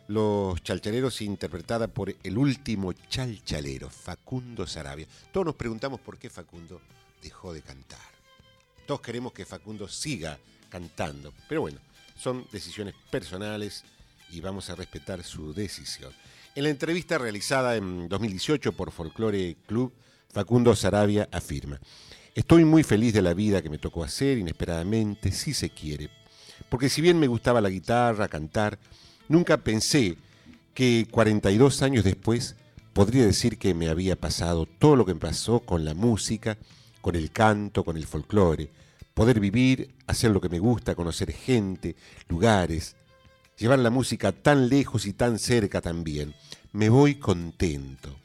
Los 0.07 0.63
Chalchaleros 0.63 1.21
interpretada 1.21 1.87
por 1.87 2.15
el 2.23 2.37
último 2.37 2.93
Chalchalero, 2.93 3.89
Facundo 3.89 4.65
Sarabia. 4.65 5.07
Todos 5.31 5.45
nos 5.47 5.55
preguntamos 5.55 5.99
por 5.99 6.17
qué 6.17 6.29
Facundo 6.29 6.81
dejó 7.21 7.53
de 7.53 7.61
cantar. 7.61 7.99
Todos 8.85 9.01
queremos 9.01 9.33
que 9.33 9.45
Facundo 9.45 9.87
siga 9.87 10.39
cantando, 10.73 11.31
pero 11.47 11.61
bueno, 11.61 11.77
son 12.17 12.47
decisiones 12.51 12.95
personales 13.11 13.83
y 14.31 14.41
vamos 14.41 14.71
a 14.71 14.75
respetar 14.75 15.23
su 15.23 15.53
decisión. 15.53 16.11
En 16.55 16.63
la 16.63 16.71
entrevista 16.71 17.19
realizada 17.19 17.75
en 17.75 18.09
2018 18.09 18.73
por 18.73 18.91
Folklore 18.91 19.55
Club, 19.67 19.93
Facundo 20.31 20.75
Sarabia 20.75 21.29
afirma, 21.31 21.79
estoy 22.33 22.65
muy 22.65 22.81
feliz 22.81 23.13
de 23.13 23.21
la 23.21 23.35
vida 23.35 23.61
que 23.61 23.69
me 23.69 23.77
tocó 23.77 24.03
hacer 24.03 24.39
inesperadamente, 24.39 25.31
si 25.31 25.53
se 25.53 25.69
quiere, 25.69 26.09
porque 26.69 26.89
si 26.89 27.01
bien 27.01 27.19
me 27.19 27.27
gustaba 27.27 27.61
la 27.61 27.69
guitarra, 27.69 28.27
cantar, 28.27 28.79
nunca 29.29 29.57
pensé 29.57 30.17
que 30.73 31.07
42 31.11 31.83
años 31.83 32.03
después 32.03 32.55
podría 32.93 33.27
decir 33.27 33.59
que 33.59 33.75
me 33.75 33.89
había 33.89 34.15
pasado 34.15 34.65
todo 34.65 34.95
lo 34.95 35.05
que 35.05 35.13
me 35.13 35.19
pasó 35.19 35.59
con 35.59 35.85
la 35.85 35.93
música, 35.93 36.57
con 36.99 37.15
el 37.15 37.29
canto, 37.29 37.83
con 37.83 37.95
el 37.95 38.07
folclore, 38.07 38.71
poder 39.13 39.39
vivir, 39.39 39.95
hacer 40.07 40.31
lo 40.31 40.41
que 40.41 40.49
me 40.49 40.59
gusta, 40.59 40.95
conocer 40.95 41.31
gente, 41.31 41.95
lugares, 42.27 42.95
llevar 43.57 43.79
la 43.79 43.89
música 43.89 44.31
tan 44.31 44.69
lejos 44.69 45.05
y 45.05 45.13
tan 45.13 45.39
cerca 45.39 45.81
también. 45.81 46.33
Me 46.71 46.89
voy 46.89 47.15
contento. 47.15 48.17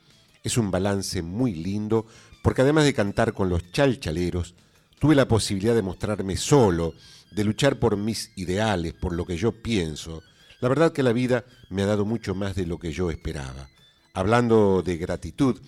Es 0.42 0.56
un 0.56 0.70
balance 0.70 1.22
muy 1.22 1.54
lindo 1.54 2.06
porque 2.42 2.62
además 2.62 2.84
de 2.84 2.94
cantar 2.94 3.34
con 3.34 3.48
los 3.48 3.70
chalchaleros, 3.72 4.54
tuve 4.98 5.14
la 5.14 5.28
posibilidad 5.28 5.74
de 5.74 5.82
mostrarme 5.82 6.36
solo, 6.36 6.94
de 7.30 7.44
luchar 7.44 7.78
por 7.78 7.96
mis 7.96 8.32
ideales, 8.36 8.94
por 8.94 9.12
lo 9.12 9.26
que 9.26 9.36
yo 9.36 9.52
pienso. 9.52 10.22
La 10.60 10.68
verdad 10.68 10.92
que 10.92 11.02
la 11.02 11.12
vida 11.12 11.44
me 11.68 11.82
ha 11.82 11.86
dado 11.86 12.04
mucho 12.04 12.34
más 12.34 12.56
de 12.56 12.66
lo 12.66 12.78
que 12.78 12.92
yo 12.92 13.10
esperaba. 13.10 13.68
Hablando 14.14 14.82
de 14.82 14.96
gratitud 14.96 15.60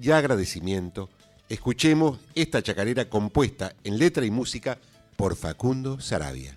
y 0.00 0.10
agradecimiento, 0.10 1.08
escuchemos 1.54 2.18
esta 2.34 2.62
chacarera 2.62 3.08
compuesta 3.08 3.74
en 3.84 3.98
letra 3.98 4.24
y 4.26 4.30
música 4.30 4.78
por 5.16 5.36
Facundo 5.36 6.00
Sarabia. 6.00 6.56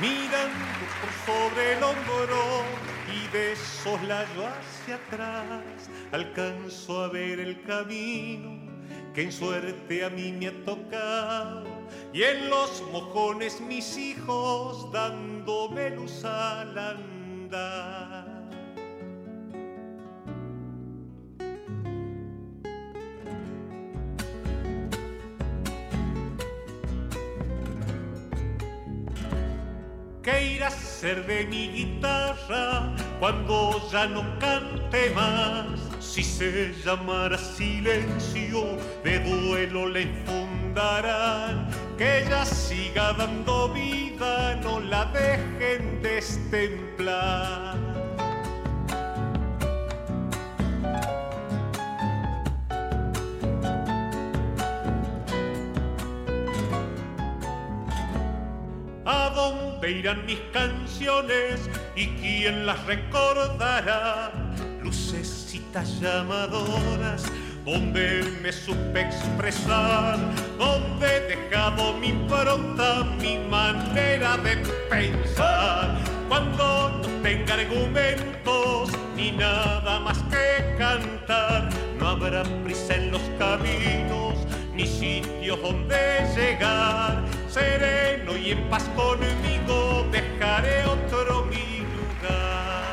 mirando 0.00 0.86
por 1.00 1.34
sobre 1.34 1.72
el 1.74 1.82
hombro 1.82 2.64
y 3.12 3.28
de 3.36 3.54
soslayo 3.54 4.46
hacia 4.46 4.94
atrás 4.94 5.90
alcanzo 6.10 7.04
a 7.04 7.08
ver 7.08 7.38
el 7.38 7.62
camino 7.64 8.58
que 9.14 9.24
en 9.24 9.32
suerte 9.32 10.04
a 10.04 10.08
mí 10.08 10.32
me 10.32 10.48
ha 10.48 10.64
tocado 10.64 11.64
y 12.14 12.22
en 12.22 12.48
los 12.48 12.82
mojones 12.90 13.60
mis 13.60 13.98
hijos 13.98 14.90
dándome 14.90 15.90
luz 15.90 16.24
al 16.24 17.19
andar. 17.52 18.39
¿Qué 30.30 30.54
irá 30.54 30.68
a 30.68 30.70
ser 30.70 31.26
de 31.26 31.44
mi 31.44 31.68
guitarra 31.70 32.94
cuando 33.18 33.82
ya 33.90 34.06
no 34.06 34.22
cante 34.38 35.10
más? 35.10 35.66
Si 35.98 36.22
se 36.22 36.72
llamara 36.84 37.36
silencio, 37.36 38.78
de 39.02 39.18
duelo 39.18 39.88
le 39.88 40.02
infundarán. 40.02 41.68
Que 41.98 42.22
ella 42.22 42.44
siga 42.44 43.12
dando 43.14 43.70
vida, 43.70 44.54
no 44.62 44.78
la 44.78 45.06
dejen 45.06 46.00
destemplar. 46.00 47.89
Dónde 59.80 59.98
irán 59.98 60.26
mis 60.26 60.38
canciones 60.52 61.70
y 61.96 62.06
quién 62.20 62.66
las 62.66 62.84
recordará? 62.84 64.30
Lucecitas 64.82 65.98
llamadoras 66.00 67.24
donde 67.64 68.22
me 68.42 68.52
supe 68.52 69.00
expresar, 69.00 70.18
donde 70.58 71.06
he 71.06 71.36
dejado 71.36 71.94
mi 71.94 72.08
impronta, 72.08 73.04
mi 73.22 73.38
manera 73.38 74.36
de 74.38 74.56
pensar. 74.90 75.96
Cuando 76.28 77.00
no 77.02 77.22
tenga 77.22 77.54
argumentos 77.54 78.90
ni 79.16 79.32
nada 79.32 80.00
más 80.00 80.18
que 80.24 80.76
cantar, 80.76 81.70
no 81.98 82.08
habrá 82.08 82.42
prisa 82.64 82.96
en 82.96 83.12
los 83.12 83.22
caminos 83.38 84.34
ni 84.74 84.86
sitios 84.86 85.60
donde 85.62 85.96
llegar. 86.36 87.39
Sereno 87.50 88.36
y 88.36 88.52
en 88.52 88.70
paz 88.70 88.88
conmigo 88.94 90.06
dejaré 90.12 90.84
otro 90.86 91.46
mi 91.46 91.78
lugar. 91.80 92.84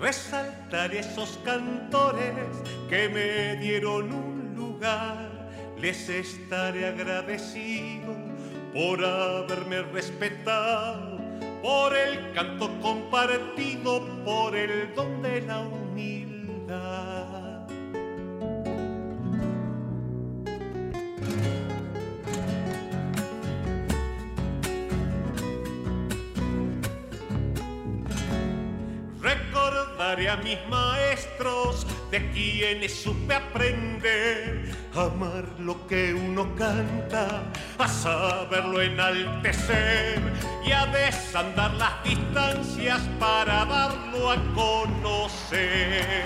Resaltaré 0.00 1.00
esos 1.00 1.38
cantores 1.44 2.32
que 2.88 3.10
me 3.10 3.56
dieron 3.56 4.10
un 4.10 4.54
lugar, 4.56 5.50
les 5.78 6.08
estaré 6.08 6.86
agradecido 6.86 8.16
por 8.72 9.04
haberme 9.04 9.82
respetado, 9.82 11.07
por 11.62 11.96
el 11.96 12.32
canto 12.32 12.70
compartido, 12.80 14.06
por 14.24 14.54
el 14.54 14.94
don 14.94 15.22
de 15.22 15.40
la 15.42 15.60
humildad. 15.60 15.78
Recordaré 29.20 30.30
a 30.30 30.36
mis 30.36 30.58
maestros 30.68 31.86
de 32.10 32.30
quienes 32.30 32.94
supe 32.94 33.34
aprender 33.34 34.87
amar 34.98 35.44
lo 35.58 35.86
que 35.86 36.12
uno 36.14 36.54
canta, 36.56 37.42
a 37.78 37.88
saberlo 37.88 38.80
enaltecer 38.82 40.20
y 40.66 40.72
a 40.72 40.86
desandar 40.86 41.72
las 41.74 42.02
distancias 42.04 43.00
para 43.18 43.64
darlo 43.64 44.30
a 44.30 44.36
conocer. 44.54 46.24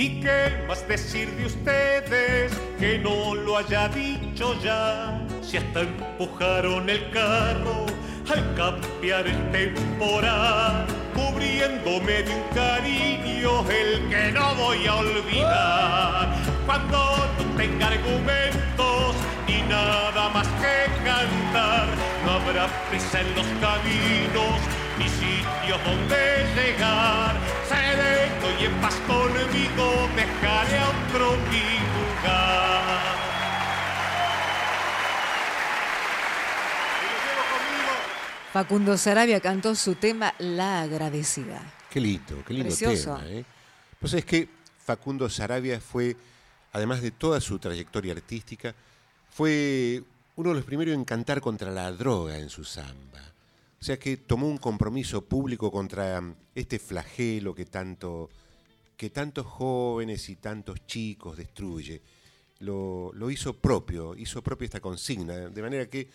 ¿Y 0.00 0.18
qué 0.22 0.64
más 0.66 0.88
decir 0.88 1.30
de 1.32 1.44
ustedes 1.44 2.52
que 2.78 2.98
no 3.00 3.34
lo 3.34 3.58
haya 3.58 3.86
dicho 3.88 4.58
ya? 4.62 5.20
Si 5.42 5.58
hasta 5.58 5.80
empujaron 5.80 6.88
el 6.88 7.10
carro 7.10 7.84
al 8.32 8.54
cambiar 8.54 9.26
el 9.26 9.50
temporal, 9.50 10.86
cubriéndome 11.14 12.22
de 12.22 12.34
un 12.34 12.42
cariño 12.54 13.60
el 13.68 14.08
que 14.08 14.32
no 14.32 14.54
voy 14.54 14.86
a 14.86 14.94
olvidar. 14.94 16.34
Cuando 16.64 17.28
no 17.36 17.56
tenga 17.58 17.88
argumentos 17.88 19.16
ni 19.46 19.60
nada 19.68 20.30
más 20.30 20.48
que 20.62 21.04
cantar, 21.04 21.88
no 22.24 22.30
habrá 22.40 22.68
prisa 22.88 23.20
en 23.20 23.34
los 23.34 23.46
caminos 23.60 24.60
ni 24.98 25.06
sitios 25.10 25.78
donde 25.84 26.46
llegar. 26.56 27.50
Y 28.60 28.64
en 28.64 28.74
paz 28.82 28.89
conmigo 29.06 30.08
dejaré 30.16 30.78
a 30.78 30.88
otro 30.88 31.36
mi 31.50 31.78
lugar. 31.94 33.20
Facundo 38.52 38.96
Sarabia 38.98 39.40
cantó 39.40 39.74
su 39.74 39.94
tema 39.94 40.34
La 40.38 40.82
agradecida. 40.82 41.62
Qué 41.88 42.00
lindo, 42.00 42.42
qué 42.46 42.54
lindo 42.54 42.68
Precioso. 42.68 43.16
tema. 43.16 43.28
¿eh? 43.28 43.44
Pues 43.98 44.14
es 44.14 44.24
que 44.24 44.48
Facundo 44.84 45.28
Sarabia 45.28 45.80
fue, 45.80 46.16
además 46.72 47.00
de 47.00 47.12
toda 47.12 47.40
su 47.40 47.58
trayectoria 47.58 48.12
artística, 48.12 48.74
fue 49.30 50.02
uno 50.36 50.48
de 50.50 50.56
los 50.56 50.64
primeros 50.64 50.94
en 50.94 51.04
cantar 51.04 51.40
contra 51.40 51.70
la 51.70 51.92
droga 51.92 52.38
en 52.38 52.48
su 52.48 52.64
samba. 52.64 53.20
O 53.80 53.84
sea 53.84 53.98
que 53.98 54.16
tomó 54.16 54.46
un 54.48 54.58
compromiso 54.58 55.22
público 55.22 55.70
contra 55.70 56.20
mm, 56.20 56.34
este 56.54 56.78
flagelo 56.78 57.54
que 57.54 57.64
tanto 57.64 58.28
que 59.00 59.08
tantos 59.08 59.46
jóvenes 59.46 60.28
y 60.28 60.36
tantos 60.36 60.86
chicos 60.86 61.34
destruye. 61.34 62.02
Lo, 62.58 63.30
hizo 63.30 63.54
propio, 63.54 64.14
hizo 64.14 64.42
propia 64.42 64.66
esta 64.66 64.80
consigna, 64.80 65.48
de 65.48 65.62
manera 65.62 65.88
que 65.88 66.06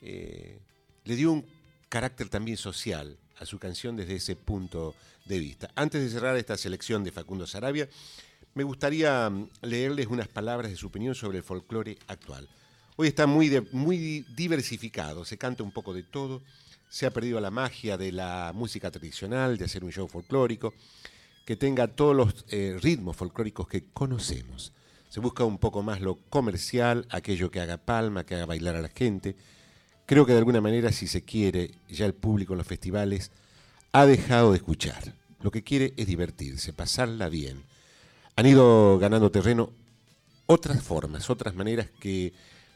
eh, 0.00 0.58
le 1.04 1.14
dio 1.14 1.30
un 1.30 1.46
carácter 1.88 2.28
también 2.28 2.56
social 2.56 3.16
a 3.38 3.46
su 3.46 3.60
canción 3.60 3.94
desde 3.94 4.16
ese 4.16 4.34
punto 4.34 4.96
de 5.24 5.38
vista. 5.38 5.70
Antes 5.76 6.02
de 6.02 6.10
cerrar 6.10 6.36
esta 6.36 6.56
selección 6.56 7.04
de 7.04 7.12
Facundo 7.12 7.46
Sarabia, 7.46 7.88
me 8.54 8.64
gustaría 8.64 9.30
mm, 9.30 9.48
leerles 9.62 10.08
unas 10.08 10.26
palabras 10.26 10.72
de 10.72 10.76
su 10.76 10.88
opinión 10.88 11.14
sobre 11.14 11.38
el 11.38 11.44
folclore 11.44 11.96
actual. 12.08 12.48
Hoy 12.96 13.06
está 13.06 13.28
muy, 13.28 13.64
muy 13.70 14.26
diversificado, 14.34 15.24
se 15.24 15.38
canta 15.38 15.62
un 15.62 15.70
poco 15.70 15.94
de 15.94 16.02
todo, 16.02 16.42
se 16.88 17.06
ha 17.06 17.12
perdido 17.12 17.38
la 17.38 17.52
magia 17.52 17.96
de 17.96 18.10
la 18.10 18.50
música 18.52 18.90
tradicional, 18.90 19.58
de 19.58 19.66
hacer 19.66 19.84
un 19.84 19.92
show 19.92 20.08
folclórico, 20.08 20.74
que 21.44 21.56
tenga 21.56 21.88
todos 21.88 22.14
los 22.14 22.44
eh, 22.48 22.78
ritmos 22.80 23.16
folclóricos 23.16 23.68
que 23.68 23.84
conocemos. 23.92 24.72
Se 25.08 25.20
busca 25.20 25.44
un 25.44 25.58
poco 25.58 25.82
más 25.82 26.00
lo 26.00 26.16
comercial, 26.30 27.06
aquello 27.10 27.50
que 27.50 27.60
haga 27.60 27.76
palma, 27.76 28.24
que 28.24 28.34
haga 28.34 28.46
bailar 28.46 28.76
a 28.76 28.82
la 28.82 28.88
gente. 28.88 29.36
Creo 30.06 30.24
que 30.24 30.32
de 30.32 30.38
alguna 30.38 30.60
manera, 30.60 30.92
si 30.92 31.06
se 31.06 31.22
quiere, 31.22 31.72
ya 31.88 32.06
el 32.06 32.14
público 32.14 32.54
en 32.54 32.58
los 32.58 32.66
festivales 32.66 33.30
ha 33.92 34.06
dejado 34.06 34.52
de 34.52 34.58
escuchar. 34.58 35.14
Lo 35.40 35.50
que 35.50 35.62
quiere 35.62 35.92
es 35.96 36.06
divertirse, 36.06 36.72
pasarla 36.72 37.28
bien. 37.28 37.62
Han 38.36 38.46
ido 38.46 38.98
ganando 38.98 39.30
terreno 39.30 39.70
otras 40.46 40.82
formas, 40.82 41.28
otras 41.30 41.54
maneras 41.54 41.88
que 42.00 42.32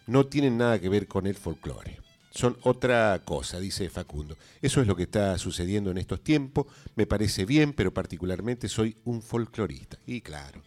no 0.06 0.26
tienen 0.26 0.58
nada 0.58 0.78
que 0.78 0.88
ver 0.88 1.06
con 1.06 1.26
el 1.26 1.34
folclore. 1.34 2.05
Son 2.36 2.54
otra 2.64 3.22
cosa, 3.24 3.58
dice 3.58 3.88
Facundo. 3.88 4.36
Eso 4.60 4.82
es 4.82 4.86
lo 4.86 4.94
que 4.94 5.04
está 5.04 5.38
sucediendo 5.38 5.90
en 5.90 5.96
estos 5.96 6.22
tiempos. 6.22 6.66
Me 6.94 7.06
parece 7.06 7.46
bien, 7.46 7.72
pero 7.72 7.94
particularmente 7.94 8.68
soy 8.68 8.94
un 9.06 9.22
folclorista. 9.22 9.96
Y 10.06 10.20
claro, 10.20 10.62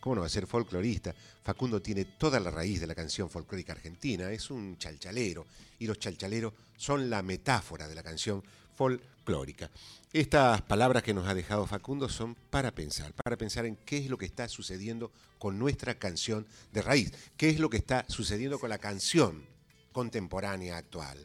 ¿cómo 0.00 0.14
no 0.14 0.20
va 0.22 0.26
a 0.26 0.30
ser 0.30 0.46
folclorista? 0.46 1.14
Facundo 1.42 1.82
tiene 1.82 2.06
toda 2.06 2.40
la 2.40 2.50
raíz 2.50 2.80
de 2.80 2.86
la 2.86 2.94
canción 2.94 3.28
folclórica 3.28 3.74
argentina. 3.74 4.30
Es 4.30 4.50
un 4.50 4.78
chalchalero. 4.78 5.46
Y 5.78 5.86
los 5.86 5.98
chalchaleros 5.98 6.54
son 6.78 7.10
la 7.10 7.22
metáfora 7.22 7.88
de 7.88 7.94
la 7.94 8.02
canción 8.02 8.42
folclórica. 8.74 9.70
Estas 10.14 10.62
palabras 10.62 11.02
que 11.02 11.12
nos 11.12 11.28
ha 11.28 11.34
dejado 11.34 11.66
Facundo 11.66 12.08
son 12.08 12.34
para 12.48 12.70
pensar, 12.70 13.12
para 13.12 13.36
pensar 13.36 13.66
en 13.66 13.76
qué 13.84 13.98
es 13.98 14.08
lo 14.08 14.16
que 14.16 14.24
está 14.24 14.48
sucediendo 14.48 15.12
con 15.38 15.58
nuestra 15.58 15.98
canción 15.98 16.46
de 16.72 16.80
raíz, 16.80 17.12
qué 17.36 17.50
es 17.50 17.60
lo 17.60 17.68
que 17.68 17.76
está 17.76 18.06
sucediendo 18.08 18.58
con 18.58 18.70
la 18.70 18.78
canción 18.78 19.55
contemporánea 19.96 20.76
actual. 20.76 21.16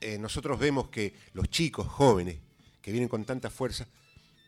Eh, 0.00 0.18
nosotros 0.18 0.58
vemos 0.58 0.88
que 0.88 1.14
los 1.32 1.48
chicos 1.48 1.86
jóvenes 1.86 2.38
que 2.82 2.90
vienen 2.90 3.08
con 3.08 3.24
tanta 3.24 3.50
fuerza 3.50 3.86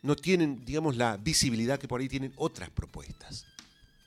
no 0.01 0.17
tienen, 0.17 0.65
digamos, 0.65 0.97
la 0.97 1.15
visibilidad 1.15 1.79
que 1.79 1.87
por 1.87 2.01
ahí 2.01 2.09
tienen 2.09 2.33
otras 2.35 2.69
propuestas. 2.69 3.45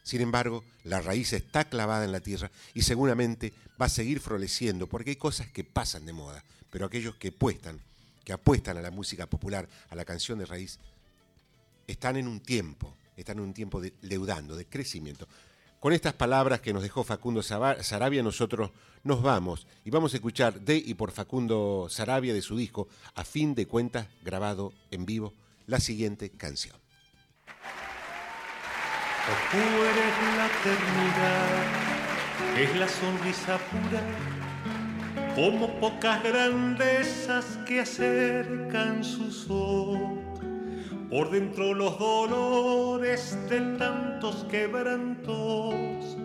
Sin 0.02 0.20
embargo, 0.20 0.62
la 0.84 1.00
raíz 1.00 1.32
está 1.32 1.64
clavada 1.64 2.04
en 2.04 2.12
la 2.12 2.20
tierra 2.20 2.50
y 2.74 2.82
seguramente 2.82 3.54
va 3.80 3.86
a 3.86 3.88
seguir 3.88 4.20
floreciendo 4.20 4.86
porque 4.86 5.08
hay 5.08 5.16
cosas 5.16 5.48
que 5.48 5.64
pasan 5.64 6.04
de 6.04 6.12
moda, 6.12 6.44
pero 6.68 6.84
aquellos 6.84 7.14
que 7.14 7.28
apuestan, 7.28 7.80
a 8.76 8.82
la 8.82 8.90
música 8.90 9.24
popular, 9.24 9.66
a 9.88 9.94
la 9.94 10.04
canción 10.04 10.38
de 10.38 10.44
raíz, 10.44 10.78
están 11.86 12.18
en 12.18 12.28
un 12.28 12.40
tiempo, 12.40 12.94
están 13.16 13.38
en 13.38 13.44
un 13.44 13.54
tiempo 13.54 13.80
de 13.80 13.94
de 14.02 14.66
crecimiento. 14.66 15.26
Con 15.82 15.92
estas 15.92 16.12
palabras 16.12 16.60
que 16.60 16.72
nos 16.72 16.84
dejó 16.84 17.02
Facundo 17.02 17.42
Sarabia, 17.42 18.22
nosotros 18.22 18.70
nos 19.02 19.20
vamos 19.20 19.66
y 19.84 19.90
vamos 19.90 20.12
a 20.12 20.16
escuchar 20.18 20.60
de 20.60 20.76
y 20.76 20.94
por 20.94 21.10
Facundo 21.10 21.88
Sarabia 21.90 22.32
de 22.32 22.40
su 22.40 22.56
disco, 22.56 22.86
a 23.16 23.24
fin 23.24 23.52
de 23.56 23.66
cuentas, 23.66 24.06
grabado 24.22 24.72
en 24.92 25.04
vivo, 25.06 25.34
la 25.66 25.80
siguiente 25.80 26.30
canción. 26.30 26.76
Tú 29.50 29.58
eres 29.58 30.36
la 30.36 30.46
eternidad, 30.46 31.64
es 32.58 32.76
la 32.76 32.86
sonrisa 32.86 33.58
pura, 33.72 35.34
como 35.34 35.80
pocas 35.80 36.22
grandezas 36.22 37.58
que 37.66 37.80
acercan 37.80 39.02
su 39.02 39.32
sol. 39.32 40.31
Por 41.12 41.30
dentro 41.30 41.74
los 41.74 41.98
dolores 41.98 43.36
de 43.50 43.76
tantos 43.76 44.46
quebrantos, 44.50 46.16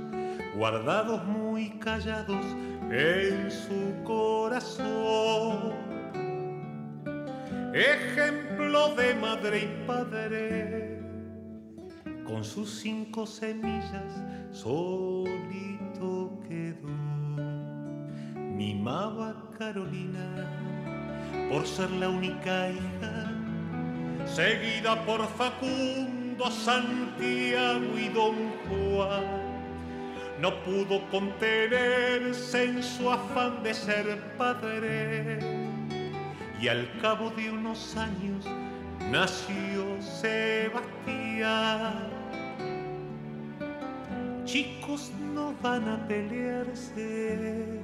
guardados 0.55 1.25
muy 1.25 1.71
callados 1.71 2.45
en 2.89 3.51
su 3.51 4.01
corazón. 4.05 5.73
ejemplo 7.73 8.95
de 8.95 9.13
madre 9.15 9.59
y 9.65 9.85
padre, 9.85 11.01
con 12.25 12.45
sus 12.45 12.79
cinco 12.79 13.27
semillas 13.27 14.23
solito 14.51 16.39
quedó. 16.47 16.87
Mimaba 18.35 19.31
a 19.31 19.57
Carolina 19.57 20.47
por 21.51 21.67
ser 21.67 21.91
la 21.91 22.07
única 22.07 22.69
hija, 22.69 23.26
seguida 24.33 25.03
por 25.05 25.27
Facundo, 25.27 26.51
Santiago 26.51 27.97
y 27.97 28.09
Don 28.09 28.35
Juan. 28.67 29.47
No 30.39 30.53
pudo 30.63 31.01
contenerse 31.09 32.65
en 32.65 32.83
su 32.83 33.09
afán 33.11 33.63
de 33.63 33.73
ser 33.73 34.19
padre 34.37 35.39
y 36.61 36.67
al 36.67 36.89
cabo 37.01 37.31
de 37.31 37.49
unos 37.51 37.95
años 37.97 38.45
nació 39.11 39.99
Sebastián. 40.01 40.77
Chicos 44.45 45.11
no 45.33 45.53
van 45.61 45.87
a 45.89 46.07
pelearse 46.07 47.81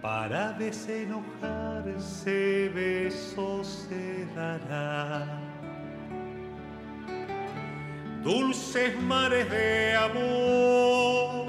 para 0.00 0.52
desenojarse, 0.52 2.70
besos 2.74 3.86
se 3.88 4.26
dará. 4.34 5.26
Dulces 8.22 8.98
mares 9.00 9.50
de 9.50 9.96
amor 9.96 11.46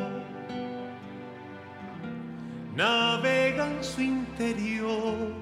navegan 2.75 3.83
su 3.83 4.01
interior. 4.01 5.33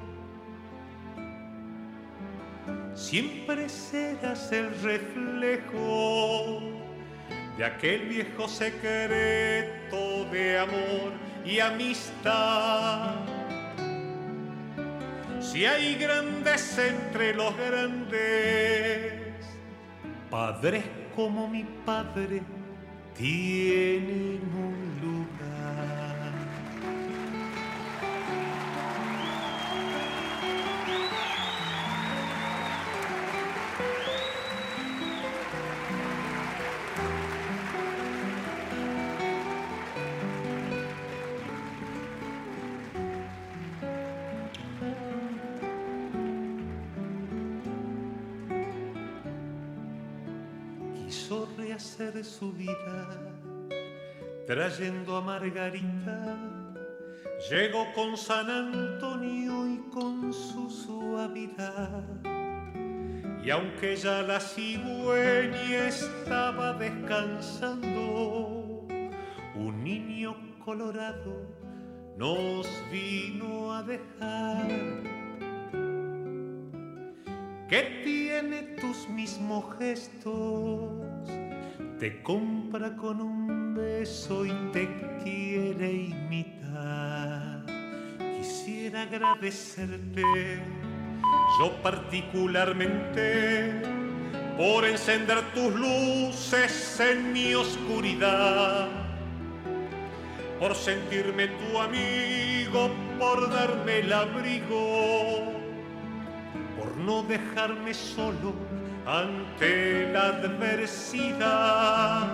Siempre 2.96 3.70
serás 3.70 4.52
el 4.52 4.70
reflejo 4.82 6.87
de 7.58 7.66
aquel 7.66 8.08
viejo 8.08 8.48
secreto 8.48 10.26
de 10.32 10.60
amor 10.60 11.12
y 11.44 11.60
amistad. 11.60 13.16
Si 15.40 15.66
hay 15.66 15.96
grandes 15.96 16.78
entre 16.78 17.34
los 17.34 17.56
grandes, 17.58 19.14
padres 20.30 20.84
como 21.16 21.48
mi 21.48 21.64
padre 21.84 22.44
tienen 23.16 24.42
un 24.54 25.00
lugar. 25.02 25.57
Su 52.28 52.52
vida, 52.52 53.08
trayendo 54.46 55.16
a 55.16 55.22
Margarita. 55.22 56.38
Llegó 57.50 57.86
con 57.94 58.18
San 58.18 58.50
Antonio 58.50 59.68
y 59.68 59.78
con 59.90 60.34
su 60.34 60.70
suavidad. 60.70 62.04
Y 63.44 63.50
aunque 63.50 63.96
ya 63.96 64.22
la 64.24 64.40
cigüeña 64.40 65.88
estaba 65.88 66.74
descansando, 66.74 67.88
un 69.56 69.84
niño 69.84 70.36
colorado 70.66 71.48
nos 72.18 72.68
vino 72.92 73.74
a 73.74 73.84
dejar 73.84 74.68
que 77.70 78.02
tiene 78.04 78.64
tus 78.80 79.08
mismos 79.10 79.66
gestos, 79.78 81.07
te 82.00 82.22
compra 82.22 82.96
con 82.96 83.20
un 83.22 83.76
beso 83.76 84.46
y 84.46 84.52
te 84.72 84.88
quiere 85.24 85.92
imitar. 85.92 87.66
Quisiera 88.38 89.02
agradecerte, 89.04 90.62
yo 91.60 91.72
particularmente, 91.82 93.82
por 94.58 94.86
encender 94.86 95.42
tus 95.54 95.74
luces 95.74 97.00
en 97.00 97.34
mi 97.34 97.56
oscuridad, 97.56 98.90
por 100.60 100.76
sentirme 100.76 101.48
tu 101.48 101.80
amigo, 101.80 102.92
por 103.18 103.50
darme 103.50 104.00
el 104.00 104.14
abrigo 104.14 105.58
por 106.78 106.96
no 106.98 107.24
dejarme 107.24 107.94
solo 107.94 108.54
ante 109.08 110.12
la 110.12 110.28
adversidad. 110.28 112.28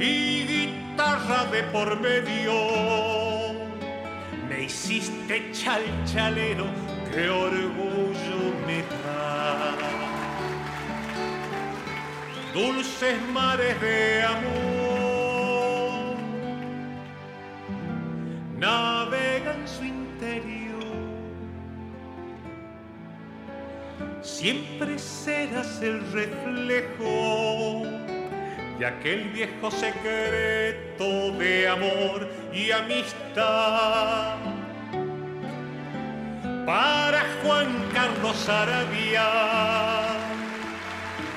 Y 0.00 0.46
guitarra 0.46 1.44
de 1.52 1.62
por 1.64 2.00
medio, 2.00 2.54
me 4.48 4.62
hiciste 4.62 5.52
chalchalero, 5.52 6.64
qué 7.12 7.28
orgullo 7.28 8.54
me 8.66 8.82
da. 9.04 9.76
Dulces 12.54 13.20
mares 13.32 13.78
de 13.80 14.24
amor, 14.24 16.16
navegan 18.58 18.99
siempre 24.22 24.98
serás 24.98 25.80
el 25.82 26.00
reflejo 26.12 27.82
de 28.78 28.86
aquel 28.86 29.28
viejo 29.30 29.70
secreto 29.70 31.32
de 31.38 31.68
amor 31.68 32.28
y 32.52 32.70
amistad. 32.70 34.36
Para 36.66 37.22
Juan 37.42 37.68
Carlos 37.92 38.48
Arabia, 38.48 39.26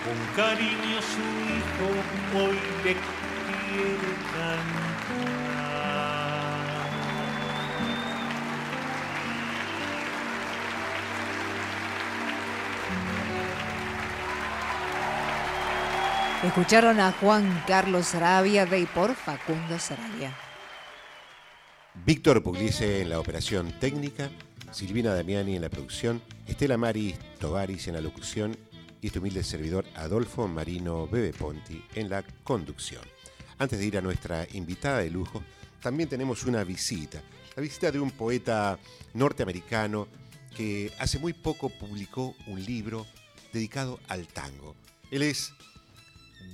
con 0.04 0.36
cariño 0.36 1.02
su 1.02 1.22
hijo 1.50 2.46
hoy 2.46 2.60
le 2.84 2.94
quiere 2.94 4.14
cantar. 4.32 4.83
Escucharon 16.44 17.00
a 17.00 17.14
Juan 17.14 17.64
Carlos 17.66 18.08
Sarabia 18.08 18.66
de 18.66 18.82
y 18.82 18.86
por 18.86 19.16
Facundo 19.16 19.80
Sarabia. 19.80 20.36
Víctor 22.06 22.44
Pugliese 22.44 23.02
en 23.02 23.10
la 23.10 23.22
operación 23.22 23.72
técnica, 23.80 24.30
Silvina 24.70 25.16
Damiani 25.16 25.56
en 25.56 25.62
la 25.62 25.70
producción, 25.70 26.22
Estela 26.46 26.76
Maris 26.76 27.16
Tovaris 27.40 27.88
en 27.88 27.94
la 27.94 28.02
locución 28.02 28.58
y 29.00 29.08
este 29.08 29.20
humilde 29.20 29.42
servidor 29.42 29.86
Adolfo 29.96 30.46
Marino 30.50 31.08
Bebe 31.08 31.32
Ponti 31.32 31.82
en 31.96 32.10
la 32.10 32.24
conducción. 32.44 33.04
Antes 33.58 33.80
de 33.80 33.86
ir 33.86 33.98
a 33.98 34.02
nuestra 34.02 34.46
invitada 34.52 34.98
de 34.98 35.12
lujo, 35.12 35.42
también 35.82 36.10
tenemos 36.10 36.44
una 36.44 36.66
visita, 36.66 37.22
la 37.56 37.62
visita 37.62 37.90
de 37.90 38.02
un 38.02 38.12
poeta 38.12 38.78
norteamericano 39.14 40.10
que 40.54 40.92
hace 41.00 41.20
muy 41.20 41.32
poco 41.32 41.70
publicó 41.70 42.36
un 42.48 42.62
libro 42.66 43.08
dedicado 43.54 44.02
al 44.10 44.28
tango. 44.28 44.76
Él 45.10 45.22
es 45.22 45.54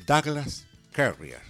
Douglas 0.06 0.66
Carrier 0.92 1.42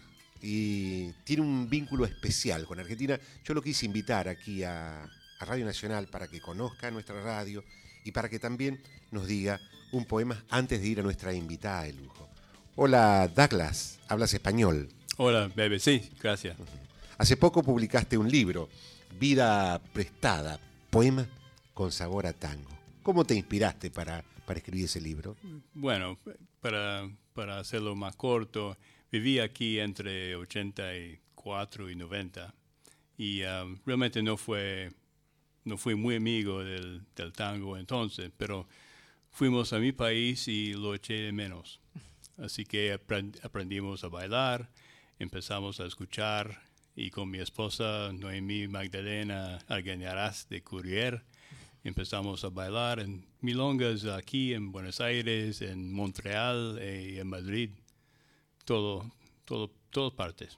y 0.42 1.12
tiene 1.24 1.42
un 1.42 1.70
vínculo 1.70 2.06
especial 2.06 2.66
con 2.66 2.80
Argentina. 2.80 3.20
Yo 3.44 3.54
lo 3.54 3.62
quise 3.62 3.86
invitar 3.86 4.28
aquí 4.28 4.64
a, 4.64 5.04
a, 5.04 5.46
Radio 5.46 5.66
Nacional 5.66 6.08
para 6.08 6.28
que 6.28 6.40
conozca 6.40 6.92
nuestra 6.92 7.22
radio 7.22 7.64
y 8.04 8.12
para 8.12 8.30
que 8.30 8.40
también 8.40 8.82
nos 9.12 9.28
diga 9.28 9.60
un 9.92 10.06
poema 10.06 10.44
antes 10.50 10.82
de 10.82 10.88
ir 10.88 11.00
a 11.00 11.04
nuestra 11.04 11.34
invitada 11.34 11.84
de 11.84 11.94
lujo. 11.94 12.30
Hola 12.76 13.28
Douglas, 13.28 14.00
hablas 14.08 14.34
español. 14.34 14.90
Hola, 15.18 15.52
bebé, 15.54 15.80
sí, 15.80 16.10
gracias. 16.22 16.56
Hace 17.18 17.36
poco 17.36 17.62
publicaste 17.62 18.18
un 18.18 18.30
libro, 18.30 18.70
Vida 19.20 19.82
Prestada, 19.92 20.60
poema 20.90 21.28
con 21.74 21.92
sabor 21.92 22.26
a 22.26 22.32
tango. 22.32 22.70
¿Cómo 23.04 23.26
te 23.26 23.36
inspiraste 23.36 23.92
para, 23.92 24.24
para 24.46 24.60
escribir 24.60 24.86
ese 24.86 25.02
libro? 25.02 25.36
Bueno, 25.74 26.18
para, 26.62 27.10
para 27.40 27.58
hacerlo 27.58 27.96
más 27.96 28.18
corto, 28.18 28.78
viví 29.10 29.40
aquí 29.40 29.80
entre 29.80 30.36
84 30.36 31.90
y 31.90 31.96
90 31.96 32.54
y 33.18 33.44
um, 33.44 33.78
realmente 33.86 34.22
no 34.22 34.36
fue 34.36 34.92
no 35.64 35.78
fui 35.78 35.96
muy 35.96 36.16
amigo 36.16 36.62
del, 36.66 37.06
tango 37.34 37.78
entonces, 37.78 38.30
pero 38.36 38.68
fuimos 39.32 39.72
a 39.72 39.80
mi 39.80 39.94
país 39.94 40.50
y 40.50 40.74
lo 40.74 40.94
eché 40.94 41.14
de 41.14 41.32
menos. 41.32 41.80
Así 42.38 42.66
que 42.66 42.94
aprend- 42.94 43.40
aprendimos 43.42 44.04
a 44.04 44.10
bailar, 44.10 44.70
empezamos 45.18 45.80
a 45.80 45.86
escuchar 45.86 46.62
y 46.94 47.10
con 47.10 47.30
mi 47.30 47.40
esposa 47.40 48.12
Noemí 48.12 48.68
Magdalena 48.68 49.60
Argueñarás 49.70 50.50
de 50.50 50.62
Courier 50.62 51.24
empezamos 51.84 52.44
a 52.44 52.50
bailar 52.50 53.00
en 53.00 53.26
milongas 53.42 54.06
aquí 54.06 54.54
en 54.54 54.72
Buenos 54.72 55.00
Aires, 55.02 55.62
en 55.62 55.92
Montreal 55.92 56.80
y 56.82 57.20
en 57.20 57.28
Madrid, 57.28 57.72
todo, 58.66 59.10
todo, 59.46 59.72
todas 59.90 60.14
partes. 60.14 60.58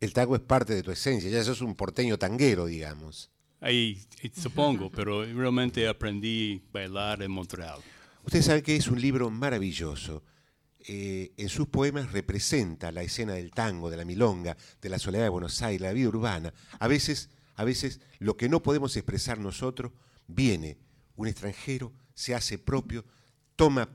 El 0.00 0.12
tango 0.12 0.34
es 0.34 0.42
parte 0.42 0.74
de 0.74 0.82
tu 0.82 0.90
esencia, 0.90 1.28
ya 1.28 1.44
sos 1.44 1.60
un 1.60 1.74
porteño 1.74 2.18
tanguero, 2.18 2.66
digamos. 2.66 3.30
Ahí 3.60 4.00
eh, 4.22 4.30
supongo, 4.34 4.90
pero 4.90 5.24
realmente 5.24 5.86
aprendí 5.86 6.62
a 6.68 6.72
bailar 6.72 7.22
en 7.22 7.30
Montreal. 7.30 7.80
Usted 8.24 8.42
sabe 8.42 8.62
que 8.62 8.76
es 8.76 8.88
un 8.88 9.00
libro 9.00 9.30
maravilloso. 9.30 10.22
Eh, 10.88 11.32
en 11.36 11.50
sus 11.50 11.68
poemas 11.68 12.12
representa 12.12 12.90
la 12.90 13.02
escena 13.02 13.34
del 13.34 13.50
tango, 13.50 13.90
de 13.90 13.98
la 13.98 14.06
milonga, 14.06 14.56
de 14.80 14.88
la 14.88 14.98
soledad 14.98 15.24
de 15.24 15.28
Buenos 15.28 15.60
Aires, 15.60 15.82
la 15.82 15.92
vida 15.92 16.08
urbana. 16.08 16.54
A 16.78 16.88
veces, 16.88 17.28
a 17.54 17.64
veces 17.64 18.00
lo 18.18 18.38
que 18.38 18.48
no 18.48 18.62
podemos 18.62 18.96
expresar 18.96 19.38
nosotros 19.38 19.92
viene 20.34 20.78
un 21.16 21.28
extranjero, 21.28 21.92
se 22.14 22.34
hace 22.34 22.58
propio, 22.58 23.04
toma, 23.56 23.88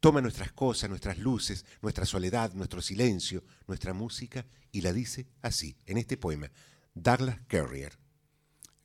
toma 0.00 0.20
nuestras 0.20 0.52
cosas, 0.52 0.88
nuestras 0.88 1.18
luces, 1.18 1.64
nuestra 1.80 2.06
soledad, 2.06 2.52
nuestro 2.54 2.80
silencio, 2.80 3.44
nuestra 3.66 3.92
música 3.92 4.46
y 4.70 4.80
la 4.80 4.92
dice 4.92 5.26
así, 5.42 5.76
en 5.86 5.98
este 5.98 6.16
poema, 6.16 6.50
Douglas 6.94 7.38
Carrier. 7.46 7.92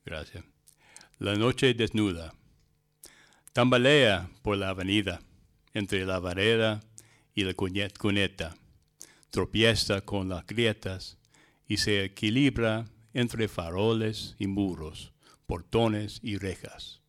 Gracias. 0.04 0.44
La 1.18 1.34
noche 1.34 1.74
desnuda. 1.74 2.32
Tambalea 3.52 4.30
por 4.42 4.56
la 4.56 4.68
avenida, 4.70 5.20
entre 5.74 6.04
la 6.06 6.18
vareda 6.18 6.80
y 7.34 7.44
la 7.44 7.54
cuneta. 7.54 8.54
Tropieza 9.30 10.00
con 10.02 10.28
las 10.28 10.46
grietas 10.46 11.18
y 11.66 11.78
se 11.78 12.04
equilibra 12.04 12.86
entre 13.12 13.48
faroles 13.48 14.36
y 14.38 14.46
muros, 14.46 15.12
portones 15.48 16.20
y 16.22 16.36
rejas. 16.36 17.00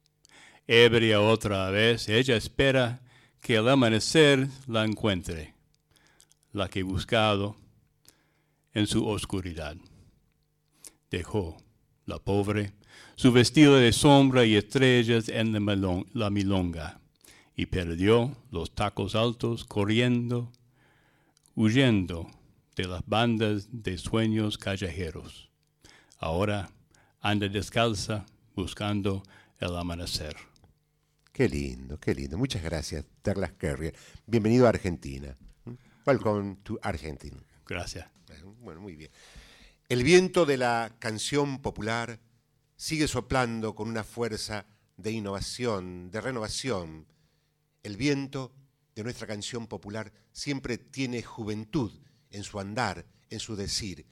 Ebria 0.66 1.20
otra 1.20 1.70
vez, 1.70 2.08
ella 2.08 2.38
espera 2.38 3.02
que 3.42 3.58
el 3.58 3.68
amanecer 3.68 4.48
la 4.66 4.86
encuentre, 4.86 5.54
la 6.54 6.70
que 6.70 6.82
buscado 6.84 7.58
en 8.74 8.88
su 8.88 9.06
oscuridad. 9.06 9.76
Dejó, 11.12 11.58
la 12.06 12.20
pobre, 12.20 12.72
su 13.16 13.34
vestido 13.34 13.76
de 13.76 13.92
sombra 13.92 14.46
y 14.46 14.56
estrellas 14.56 15.28
en 15.28 15.52
la 16.14 16.30
milonga, 16.30 17.02
y 17.56 17.66
perdió 17.66 18.38
los 18.52 18.74
tacos 18.74 19.16
altos 19.16 19.66
corriendo, 19.66 20.52
huyendo 21.56 22.32
de 22.78 22.88
las 22.88 23.06
bandas 23.06 23.68
de 23.72 23.98
sueños 23.98 24.58
callejeros. 24.58 25.50
Ahora 26.18 26.70
anda 27.22 27.50
descalza 27.50 28.26
buscando 28.56 29.24
el 29.60 29.76
amanecer. 29.76 30.36
Qué 31.34 31.50
lindo, 31.50 32.00
qué 32.00 32.16
lindo. 32.16 32.38
Muchas 32.38 32.64
gracias, 32.64 33.06
Douglas 33.24 33.52
Carrier. 33.58 33.94
Bienvenido 34.26 34.66
a 34.66 34.70
Argentina. 34.70 35.36
Welcome 36.06 36.58
to 36.64 36.80
Argentina. 36.82 37.38
Gracias. 37.66 38.08
Bueno, 38.62 38.82
muy 38.82 38.96
bien. 38.96 39.12
El 39.90 40.04
viento 40.04 40.46
de 40.46 40.58
la 40.58 40.96
canción 41.00 41.60
popular 41.62 42.20
sigue 42.76 43.08
soplando 43.08 43.76
con 43.76 43.90
una 43.90 44.04
fuerza 44.04 44.66
de 44.98 45.12
innovación, 45.12 46.12
de 46.12 46.22
renovación. 46.22 47.06
El 47.84 47.98
viento 47.98 48.54
de 48.96 49.04
nuestra 49.04 49.28
canción 49.28 49.68
popular 49.68 50.12
siempre 50.32 50.78
tiene 50.78 51.22
juventud 51.22 51.92
en 52.32 52.44
su 52.44 52.60
andar, 52.60 53.06
en 53.30 53.40
su 53.40 53.56
decir. 53.56 54.06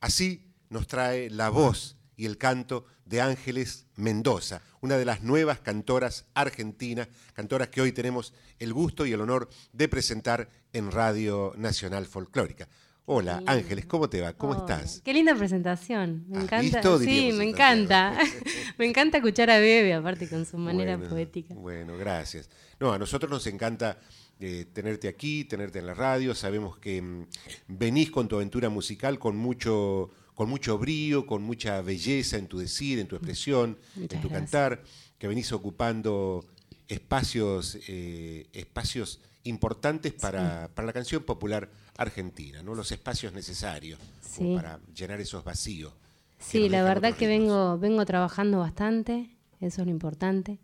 Así 0.00 0.52
nos 0.68 0.86
trae 0.86 1.30
la 1.30 1.48
voz 1.50 1.96
y 2.16 2.26
el 2.26 2.38
canto 2.38 2.86
de 3.04 3.20
Ángeles 3.20 3.86
Mendoza, 3.96 4.62
una 4.80 4.96
de 4.96 5.04
las 5.04 5.22
nuevas 5.22 5.60
cantoras 5.60 6.26
argentinas, 6.34 7.08
cantoras 7.32 7.68
que 7.68 7.80
hoy 7.80 7.92
tenemos 7.92 8.32
el 8.58 8.72
gusto 8.72 9.06
y 9.06 9.12
el 9.12 9.20
honor 9.20 9.48
de 9.72 9.88
presentar 9.88 10.48
en 10.72 10.90
Radio 10.90 11.52
Nacional 11.56 12.06
Folclórica. 12.06 12.68
Hola. 13.06 13.42
Ángeles, 13.44 13.84
¿cómo 13.84 14.08
te 14.08 14.22
va? 14.22 14.32
¿Cómo 14.32 14.54
Hola. 14.54 14.60
estás? 14.62 15.02
Qué 15.04 15.12
linda 15.12 15.34
presentación. 15.34 16.24
Me 16.26 16.38
¿Has 16.38 16.44
encanta. 16.44 16.62
visto? 16.78 16.98
Sí, 17.00 17.32
me 17.34 17.44
en 17.44 17.50
encanta. 17.50 18.18
me 18.78 18.86
encanta 18.86 19.18
escuchar 19.18 19.50
a 19.50 19.58
Bebe, 19.58 19.92
aparte 19.92 20.26
con 20.26 20.46
su 20.46 20.56
manera 20.56 20.96
Bueno, 20.96 21.10
poética. 21.10 21.54
Bueno, 21.54 21.98
gracias. 21.98 22.48
No, 22.80 22.94
a 22.94 22.98
nosotros 22.98 23.30
nos 23.30 23.46
encanta 23.46 23.98
eh, 24.40 24.64
tenerte 24.72 25.08
aquí, 25.08 25.44
tenerte 25.44 25.80
en 25.80 25.86
la 25.86 25.92
radio. 25.92 26.34
Sabemos 26.34 26.78
que 26.78 27.02
mm, 27.02 27.26
venís 27.68 28.10
con 28.10 28.26
tu 28.26 28.36
aventura 28.36 28.70
musical 28.70 29.18
con 29.18 29.36
mucho, 29.36 30.10
con 30.34 30.48
mucho 30.48 30.78
brío, 30.78 31.26
con 31.26 31.42
mucha 31.42 31.80
belleza 31.82 32.36
en 32.38 32.46
tu 32.48 32.58
decir, 32.58 32.98
en 32.98 33.06
tu 33.06 33.16
expresión, 33.16 33.78
Muchas 33.94 34.16
en 34.16 34.22
tu 34.22 34.28
gracias. 34.28 34.50
cantar, 34.50 34.82
que 35.18 35.28
venís 35.28 35.52
ocupando 35.52 36.44
espacios, 36.88 37.78
eh, 37.88 38.46
espacios 38.52 39.20
importantes 39.44 40.12
para, 40.12 40.70
para 40.74 40.86
la 40.86 40.92
canción 40.92 41.22
popular 41.22 41.70
argentina, 41.96 42.62
¿no? 42.62 42.74
Los 42.74 42.90
espacios 42.92 43.32
necesarios 43.32 43.98
Sí. 44.20 44.52
para 44.56 44.80
llenar 44.94 45.20
esos 45.20 45.44
vacíos. 45.44 45.92
Sí, 46.38 46.68
la 46.68 46.82
verdad 46.82 47.14
que 47.16 47.26
vengo, 47.26 47.78
vengo 47.78 48.04
trabajando 48.04 48.58
bastante, 48.58 49.30
eso 49.60 49.82
es 49.82 49.86
lo 49.86 49.90
importante. 49.92 50.58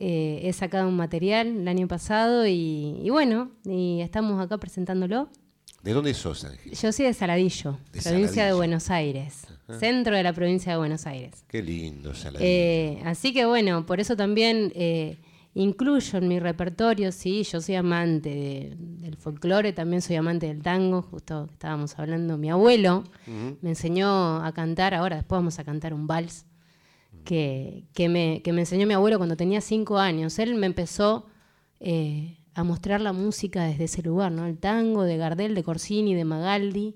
Eh, 0.00 0.40
he 0.44 0.52
sacado 0.52 0.88
un 0.88 0.96
material 0.96 1.46
el 1.48 1.68
año 1.68 1.86
pasado 1.88 2.46
y, 2.46 3.00
y 3.02 3.10
bueno, 3.10 3.50
y 3.64 4.00
estamos 4.00 4.40
acá 4.40 4.58
presentándolo. 4.58 5.28
¿De 5.88 5.94
dónde 5.94 6.12
sos, 6.12 6.44
Ángel? 6.44 6.72
Yo 6.72 6.92
soy 6.92 7.06
de 7.06 7.14
Saladillo, 7.14 7.78
De 7.92 8.02
provincia 8.02 8.44
de. 8.44 8.52
Buenos 8.52 8.90
Aires, 8.90 9.46
centro 9.78 10.14
de 10.14 10.22
la 10.22 10.34
provincia 10.34 10.72
de 10.72 10.78
Buenos 10.78 11.06
Aires. 11.06 11.44
Qué 11.48 11.62
lindo, 11.62 12.12
Saladillo. 12.14 12.44
Eh, 12.46 13.00
así 13.06 13.32
que 13.32 13.46
bueno, 13.46 13.86
por 13.86 13.98
eso 13.98 14.14
también 14.14 14.70
eh, 14.74 15.16
incluyo 15.54 16.18
en 16.18 16.28
mi 16.28 16.40
repertorio, 16.40 17.10
sí, 17.10 17.42
yo 17.44 17.62
soy 17.62 17.76
amante 17.76 18.28
de- 18.28 18.76
del 18.78 19.16
folclore, 19.16 19.72
también 19.72 20.02
soy 20.02 20.16
amante 20.16 20.46
del 20.48 20.60
tango, 20.62 21.00
justo 21.00 21.48
estábamos 21.50 21.98
hablando, 21.98 22.36
mi 22.36 22.50
abuelo 22.50 23.04
me 23.62 23.70
enseñó 23.70 24.44
a 24.44 24.52
cantar, 24.52 24.92
ahora 24.94 25.16
después 25.16 25.38
vamos 25.38 25.58
a 25.58 25.64
cantar 25.64 25.94
un 25.94 26.06
vals, 26.06 26.44
que, 27.24 27.84
que 27.94 28.08
me, 28.10 28.42
que 28.42 28.52
me 28.52 28.60
enseñó 28.60 28.86
mi 28.86 28.92
abuelo 28.94 29.16
cuando 29.16 29.36
tenía 29.36 29.60
cinco 29.62 29.98
años. 29.98 30.38
Él 30.38 30.54
me 30.54 30.66
empezó 30.66 31.26
eh, 31.80 32.37
a 32.58 32.64
mostrar 32.64 33.00
la 33.00 33.12
música 33.12 33.64
desde 33.64 33.84
ese 33.84 34.02
lugar, 34.02 34.32
¿no? 34.32 34.46
El 34.46 34.58
tango 34.58 35.04
de 35.04 35.16
Gardel, 35.16 35.54
de 35.54 35.62
Corsini, 35.62 36.14
de 36.14 36.24
Magaldi 36.24 36.94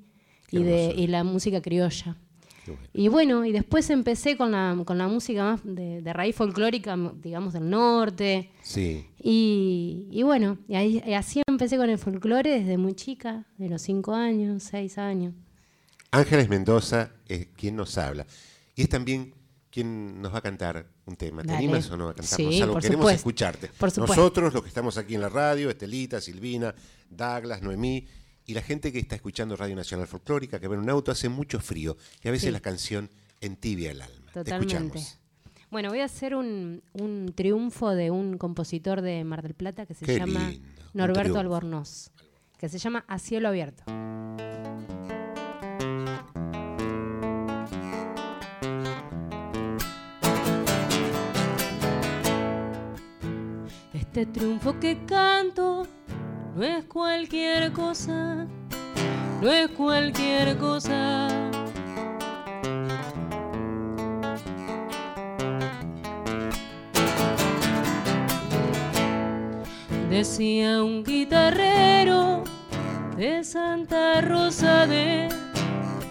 y, 0.51 0.63
de, 0.63 0.95
y 0.97 1.07
la 1.07 1.25
música 1.25 1.61
criolla. 1.63 2.17
Bueno. 2.65 2.81
Y 2.93 3.09
bueno, 3.09 3.45
y 3.45 3.51
después 3.51 3.91
empecé 3.91 4.37
con 4.37 4.53
la, 4.53 4.81
con 4.85 4.97
la 4.97 5.09
música 5.09 5.43
más 5.45 5.61
de, 5.65 6.01
de 6.01 6.13
raíz 6.13 6.37
folclórica, 6.37 6.97
digamos, 7.21 7.55
del 7.55 7.69
norte. 7.69 8.51
Sí. 8.63 9.05
Y, 9.19 10.07
y 10.13 10.23
bueno, 10.23 10.59
y, 10.69 10.75
ahí- 10.77 11.03
y 11.05 11.15
así 11.15 11.43
empecé 11.49 11.77
con 11.77 11.91
el 11.91 11.99
folclore 11.99 12.61
desde 12.61 12.79
muy 12.79 12.95
chica, 12.95 13.47
de 13.59 13.69
los 13.69 13.83
cinco 13.83 14.15
años, 14.15 14.63
seis 14.63 14.97
años. 14.97 15.35
Ángeles 16.13 16.49
Mendoza 16.49 17.11
es 17.27 17.49
quien 17.57 17.75
nos 17.75 17.99
habla. 17.99 18.27
Y 18.77 18.83
es 18.83 18.89
también 18.89 19.35
quien 19.71 20.21
nos 20.23 20.33
va 20.33 20.39
a 20.39 20.43
cantar 20.43 20.87
un 21.07 21.17
tema. 21.17 21.43
¿Te 21.43 21.49
Dale. 21.49 21.59
animas 21.59 21.91
o 21.91 21.97
no 21.97 22.09
a 22.09 22.15
cantarnos 22.15 22.55
Sí, 22.55 22.61
algo? 22.63 22.75
por 22.75 22.83
Queremos 22.83 23.03
supuesto. 23.05 23.17
escucharte. 23.19 23.69
Por 23.79 23.91
supuesto. 23.91 24.17
Nosotros, 24.17 24.55
los 24.55 24.63
que 24.63 24.69
estamos 24.69 24.97
aquí 24.99 25.15
en 25.17 25.21
la 25.21 25.29
radio, 25.29 25.69
Estelita, 25.71 26.21
Silvina, 26.21 26.75
Douglas, 27.11 27.63
Noemí, 27.63 28.07
y 28.47 28.55
la 28.55 28.63
gente 28.63 28.93
que 28.93 28.99
está 28.99 29.15
escuchando 29.17 29.57
Radio 29.57 29.75
Nacional 29.77 30.07
Folclórica, 30.07 30.59
que 30.61 30.69
va 30.69 30.75
en 30.75 30.81
un 30.81 30.91
auto, 30.91 31.11
hace 31.13 31.29
mucho 31.29 31.61
frío. 31.61 31.97
Y 32.23 32.29
a 32.29 32.31
veces 32.31 32.47
Sí. 32.47 32.53
la 32.53 32.61
canción 32.61 33.11
entibia 33.41 33.91
el 33.91 34.03
alma. 34.03 34.27
Te 34.33 34.41
Totalmente. 34.45 34.75
escuchamos. 34.99 35.19
Bueno, 35.71 35.89
voy 35.89 36.01
a 36.01 36.05
hacer 36.05 36.35
un, 36.35 36.83
un 36.93 37.33
triunfo 37.35 37.91
de 37.95 38.11
un 38.11 38.37
compositor 38.39 39.01
de 39.01 39.25
Mar 39.25 39.43
del 39.43 39.55
Plata 39.55 39.87
que 39.87 39.95
se 39.95 40.05
Qué 40.05 40.19
llama 40.19 40.51
lindo, 40.51 40.69
Norberto. 40.93 41.39
Albornoz, 41.39 42.11
que 42.59 42.69
se 42.69 42.79
llama 42.79 43.05
A 43.09 43.19
Cielo 43.19 43.49
Abierto. 43.49 43.83
Este 54.15 54.27
triunfo 54.27 54.79
que 54.79 55.07
canto 55.07 55.87
no 56.55 56.63
es 56.63 56.85
cualquier 56.85 57.73
cosa, 57.73 58.47
no 59.41 59.51
es 59.51 59.71
cualquier 59.71 60.59
cosa. 60.59 61.29
Decía 70.11 70.85
un 70.85 71.03
guitarrero 71.03 72.45
de 73.17 73.43
Santa 73.43 74.21
Rosa 74.21 74.87
de 74.87 75.31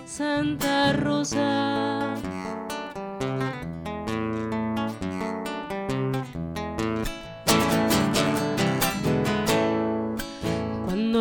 Santa 0.07 0.93
Rosa. 0.93 2.20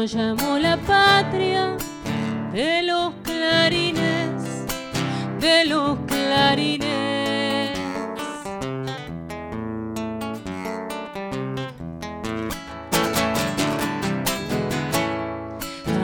Llamó 0.06 0.58
la 0.58 0.76
patria 0.78 1.76
de 2.52 2.82
los 2.82 3.12
clarines, 3.22 4.42
de 5.40 5.64
los 5.66 5.98
clarines. 6.06 7.78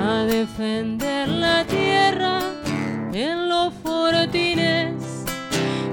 A 0.03 0.25
defender 0.25 1.29
la 1.29 1.65
tierra 1.65 2.41
en 3.13 3.49
los 3.49 3.73
fortines, 3.83 4.95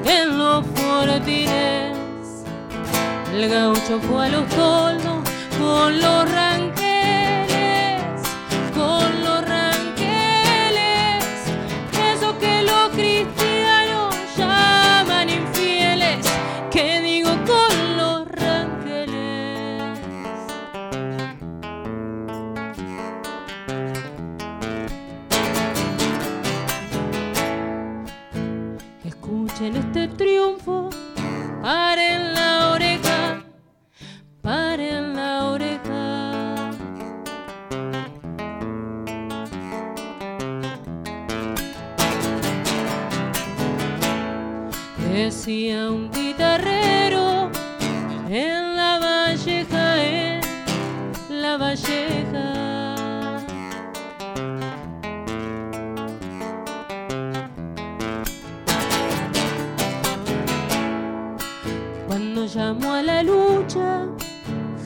en 0.06 0.38
los 0.38 0.66
fortines. 0.76 1.98
El 3.34 3.50
gaucho 3.50 4.00
fue 4.02 4.26
a 4.26 4.30
los 4.30 4.48
toldos 4.50 5.24
con 5.60 6.00
los 6.00 6.32
ranqueles, 6.32 6.53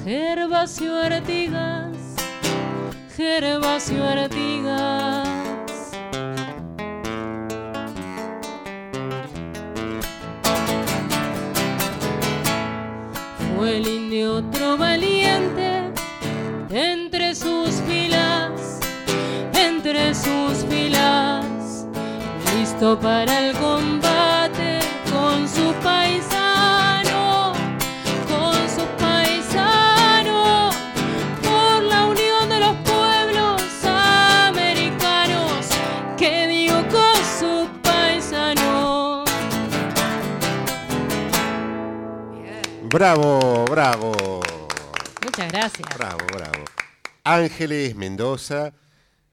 Gervasio 0.07 0.95
Artigas, 0.95 1.97
Gervasio 3.17 4.05
Artigas. 4.05 5.26
Ángeles 47.51 47.95
Mendoza 47.95 48.73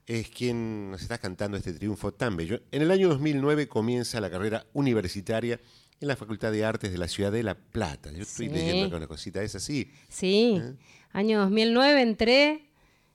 es 0.07 0.29
quien 0.31 0.93
nos 0.93 1.03
está 1.03 1.19
cantando 1.19 1.57
este 1.57 1.73
triunfo 1.73 2.13
tan 2.13 2.37
bello. 2.37 2.61
En 2.71 2.83
el 2.83 2.93
año 2.93 3.09
2009 3.09 3.67
comienza 3.67 4.21
la 4.21 4.31
carrera 4.31 4.67
universitaria 4.73 5.59
en 6.01 6.07
la 6.09 6.15
Facultad 6.15 6.53
de 6.53 6.65
Artes 6.65 6.93
de 6.93 6.99
la 6.99 7.09
Ciudad 7.09 7.33
de 7.33 7.43
La 7.43 7.57
Plata. 7.57 8.13
Yo 8.13 8.23
estoy 8.23 8.47
Sí. 8.49 8.55
leyendo 8.55 8.87
acá 8.87 8.97
una 8.99 9.09
cosita, 9.09 9.43
es 9.43 9.57
así. 9.57 9.91
Sí, 10.09 10.61
¿Eh? 10.63 10.75
año 11.13 11.41
2009 11.41 12.03
entré 12.03 12.71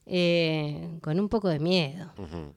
eh, 0.05 0.97
con 1.01 1.17
un 1.17 1.29
poco 1.29 1.47
de 1.47 1.59
miedo 1.59 2.11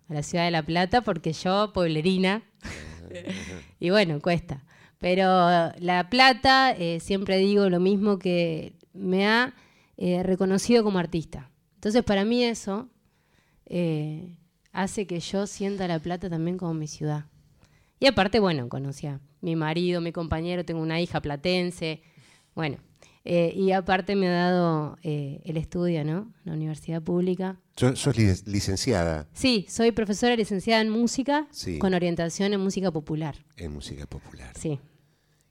a 0.09 0.13
la 0.13 0.25
ciudad 0.25 0.45
de 0.47 0.51
La 0.51 0.65
Plata 0.65 1.03
porque 1.03 1.33
yo, 1.35 1.71
pueblerina, 1.73 2.43
y 3.79 3.91
bueno, 3.91 4.21
cuesta. 4.21 4.65
Pero 4.99 5.25
La 5.79 6.09
Plata, 6.11 6.73
eh, 6.73 6.99
siempre 6.99 7.37
digo 7.39 7.69
lo 7.69 7.79
mismo 7.79 8.19
que 8.19 8.73
me 8.95 9.29
ha 9.29 9.55
reconocido 10.25 10.83
como 10.83 10.99
artista. 10.99 11.49
Entonces, 11.83 12.05
para 12.05 12.25
mí 12.25 12.45
eso 12.45 12.89
eh, 13.67 14.37
hace 14.71 15.05
que 15.09 15.19
yo 15.19 15.49
sienta 15.49 15.89
La 15.89 15.99
Plata 15.99 16.31
también 16.31 16.57
como 16.57 16.75
mi 16.75 16.87
ciudad. 16.87 17.25
Y 17.99 18.07
aparte, 18.07 18.39
bueno, 18.39 18.69
conocí 18.69 19.09
a 19.09 19.19
mi 19.41 19.57
marido, 19.57 20.01
mi 20.01 20.13
compañero, 20.13 20.65
tengo 20.65 20.81
una 20.81 21.01
hija 21.01 21.21
platense. 21.21 22.01
Bueno, 22.55 22.77
eh, 23.25 23.53
y 23.57 23.73
aparte 23.73 24.15
me 24.15 24.29
ha 24.29 24.33
dado 24.33 24.97
eh, 25.03 25.41
el 25.45 25.57
estudio, 25.57 26.05
¿no? 26.05 26.33
La 26.45 26.53
universidad 26.53 27.03
pública. 27.03 27.59
So- 27.77 27.97
Sos 27.97 28.17
lic- 28.17 28.47
licenciada 28.47 29.27
Sí, 29.33 29.67
soy 29.69 29.91
profesora 29.91 30.37
licenciada 30.37 30.83
en 30.83 30.91
música 30.91 31.49
Sí. 31.51 31.81
con 31.81 31.95
orientación 31.95 32.53
en 32.53 32.61
música 32.61 32.93
popular. 32.93 33.35
en 33.57 33.73
música 33.73 34.07
popular. 34.07 34.53
Sí, 34.57 34.79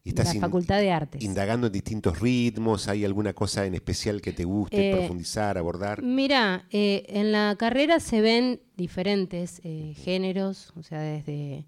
Y 0.03 0.13
la 0.13 0.25
Facultad 0.25 0.79
de 0.79 0.91
Artes. 0.91 1.21
indagando 1.23 1.67
en 1.67 1.73
distintos 1.73 2.19
ritmos. 2.19 2.87
¿Hay 2.87 3.05
alguna 3.05 3.33
cosa 3.33 3.65
en 3.67 3.75
especial 3.75 4.19
que 4.21 4.33
te 4.33 4.45
guste 4.45 4.89
Eh, 4.91 4.95
profundizar, 4.95 5.57
abordar? 5.59 6.01
Mira, 6.01 6.65
eh, 6.71 7.05
en 7.09 7.31
la 7.31 7.55
carrera 7.57 7.99
se 7.99 8.19
ven 8.21 8.61
diferentes 8.75 9.61
eh, 9.63 9.93
géneros, 9.95 10.73
o 10.75 10.81
sea, 10.81 11.01
desde, 11.01 11.67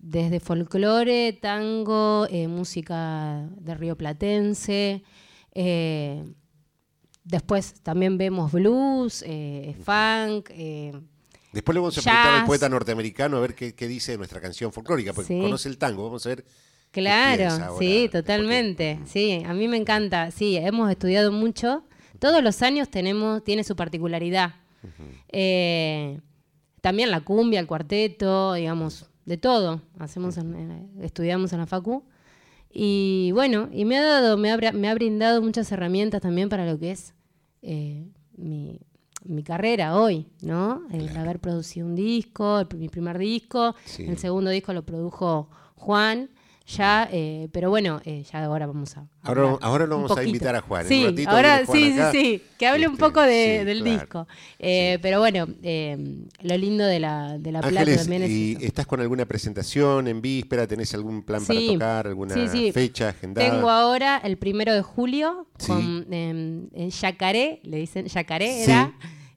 desde 0.00 0.40
folclore, 0.40 1.32
tango, 1.34 2.26
música 2.48 3.48
de 3.60 3.74
Río 3.76 3.96
Platense. 3.96 5.04
después 7.24 7.74
también 7.82 8.18
vemos 8.18 8.52
blues, 8.52 9.24
funk. 9.84 10.50
Después 11.52 11.74
le 11.74 11.80
vamos 11.80 11.96
a 11.98 12.02
preguntar 12.02 12.40
al 12.40 12.46
poeta 12.46 12.68
norteamericano 12.68 13.36
a 13.36 13.40
ver 13.40 13.54
qué, 13.54 13.74
qué 13.76 13.86
dice 13.86 14.10
de 14.12 14.18
nuestra 14.18 14.40
canción 14.40 14.72
folclórica, 14.72 15.12
porque 15.12 15.34
Sí. 15.34 15.40
conoce 15.40 15.68
el 15.68 15.78
tango. 15.78 16.02
Vamos 16.04 16.26
a 16.26 16.30
ver. 16.30 16.44
Claro, 16.94 17.50
sí, 17.78 18.04
Porque- 18.04 18.08
totalmente. 18.12 19.00
Sí, 19.06 19.42
a 19.46 19.52
mí 19.52 19.68
me 19.68 19.76
encanta. 19.76 20.30
Sí, 20.30 20.56
hemos 20.56 20.90
estudiado 20.90 21.32
mucho. 21.32 21.84
Todos 22.18 22.42
los 22.42 22.62
años 22.62 22.88
tenemos, 22.88 23.42
tiene 23.44 23.64
su 23.64 23.74
particularidad. 23.76 24.54
Eh, 25.28 26.20
también 26.80 27.10
la 27.10 27.20
cumbia, 27.20 27.60
el 27.60 27.66
cuarteto, 27.66 28.54
digamos, 28.54 29.06
de 29.24 29.36
todo. 29.38 29.80
Hacemos, 29.98 30.36
en- 30.36 30.90
estudiamos 31.02 31.52
en 31.52 31.58
la 31.60 31.66
facu. 31.66 32.04
Y 32.72 33.30
bueno, 33.32 33.68
y 33.72 33.84
me 33.84 33.96
ha 33.98 34.02
dado, 34.04 34.36
me 34.36 34.50
ha, 34.50 34.56
bra- 34.56 34.72
me 34.72 34.88
ha 34.88 34.94
brindado 34.94 35.40
muchas 35.42 35.70
herramientas 35.72 36.20
también 36.22 36.48
para 36.48 36.66
lo 36.66 36.78
que 36.78 36.90
es 36.90 37.14
eh, 37.62 38.06
mi, 38.36 38.80
mi 39.24 39.42
carrera 39.42 39.96
hoy, 39.98 40.26
¿no? 40.42 40.82
El 40.92 41.16
haber 41.16 41.38
producido 41.40 41.86
un 41.86 41.94
disco, 41.94 42.60
el- 42.60 42.76
mi 42.76 42.88
primer 42.88 43.16
disco, 43.18 43.74
Sí. 43.84 44.04
el 44.04 44.18
segundo 44.18 44.50
disco 44.50 44.72
lo 44.72 44.84
produjo 44.84 45.48
Juan, 45.76 46.30
ya, 46.66 47.08
eh, 47.12 47.48
pero 47.52 47.68
bueno, 47.68 48.00
eh, 48.06 48.24
ya 48.30 48.44
ahora 48.44 48.66
vamos 48.66 48.96
a. 48.96 49.06
Ahora- 49.22 49.58
ahora 49.60 49.86
lo 49.86 49.96
vamos 49.96 50.16
a 50.16 50.24
invitar 50.24 50.56
a 50.56 50.62
Juan. 50.62 50.86
Sí, 50.86 51.00
un 51.04 51.10
ratito 51.10 51.30
ahora 51.30 51.62
Juan 51.66 51.78
sí, 51.78 51.92
acá. 51.92 52.12
sí, 52.12 52.18
sí, 52.18 52.42
que 52.58 52.66
hable 52.66 52.86
un 52.88 52.94
Este, 52.94 53.04
poco 53.04 53.20
de- 53.20 53.56
sí, 53.60 53.64
del 53.66 53.82
claro. 53.82 53.98
disco. 54.00 54.28
Eh, 54.58 54.98
Pero 55.02 55.18
bueno, 55.18 55.46
eh, 55.62 56.24
lo 56.40 56.56
lindo 56.56 56.84
de 56.84 57.00
la, 57.00 57.36
de 57.38 57.52
la 57.52 57.60
Plata 57.60 57.80
Ángeles, 57.80 58.00
también 58.02 58.22
es 58.22 58.30
¿y 58.30 58.52
eso. 58.52 58.64
estás 58.66 58.86
con 58.86 59.00
alguna 59.00 59.26
presentación 59.26 60.08
en 60.08 60.22
víspera? 60.22 60.66
¿Tenés 60.66 60.94
algún 60.94 61.22
plan 61.22 61.44
para 61.44 61.60
tocar? 61.60 62.06
¿Alguna 62.06 62.34
fecha 62.72 63.10
agendada? 63.10 63.50
Tengo 63.50 63.68
ahora 63.70 64.18
el 64.24 64.38
primero 64.38 64.72
de 64.72 64.82
julio 64.82 65.46
con 65.66 66.06
em, 66.12 66.68
en 66.72 66.90
Yacaré, 66.90 67.60
le 67.62 67.76
dicen 67.78 68.06
Yacaré, 68.06 68.64
Sí. 68.64 68.70
era 68.70 68.92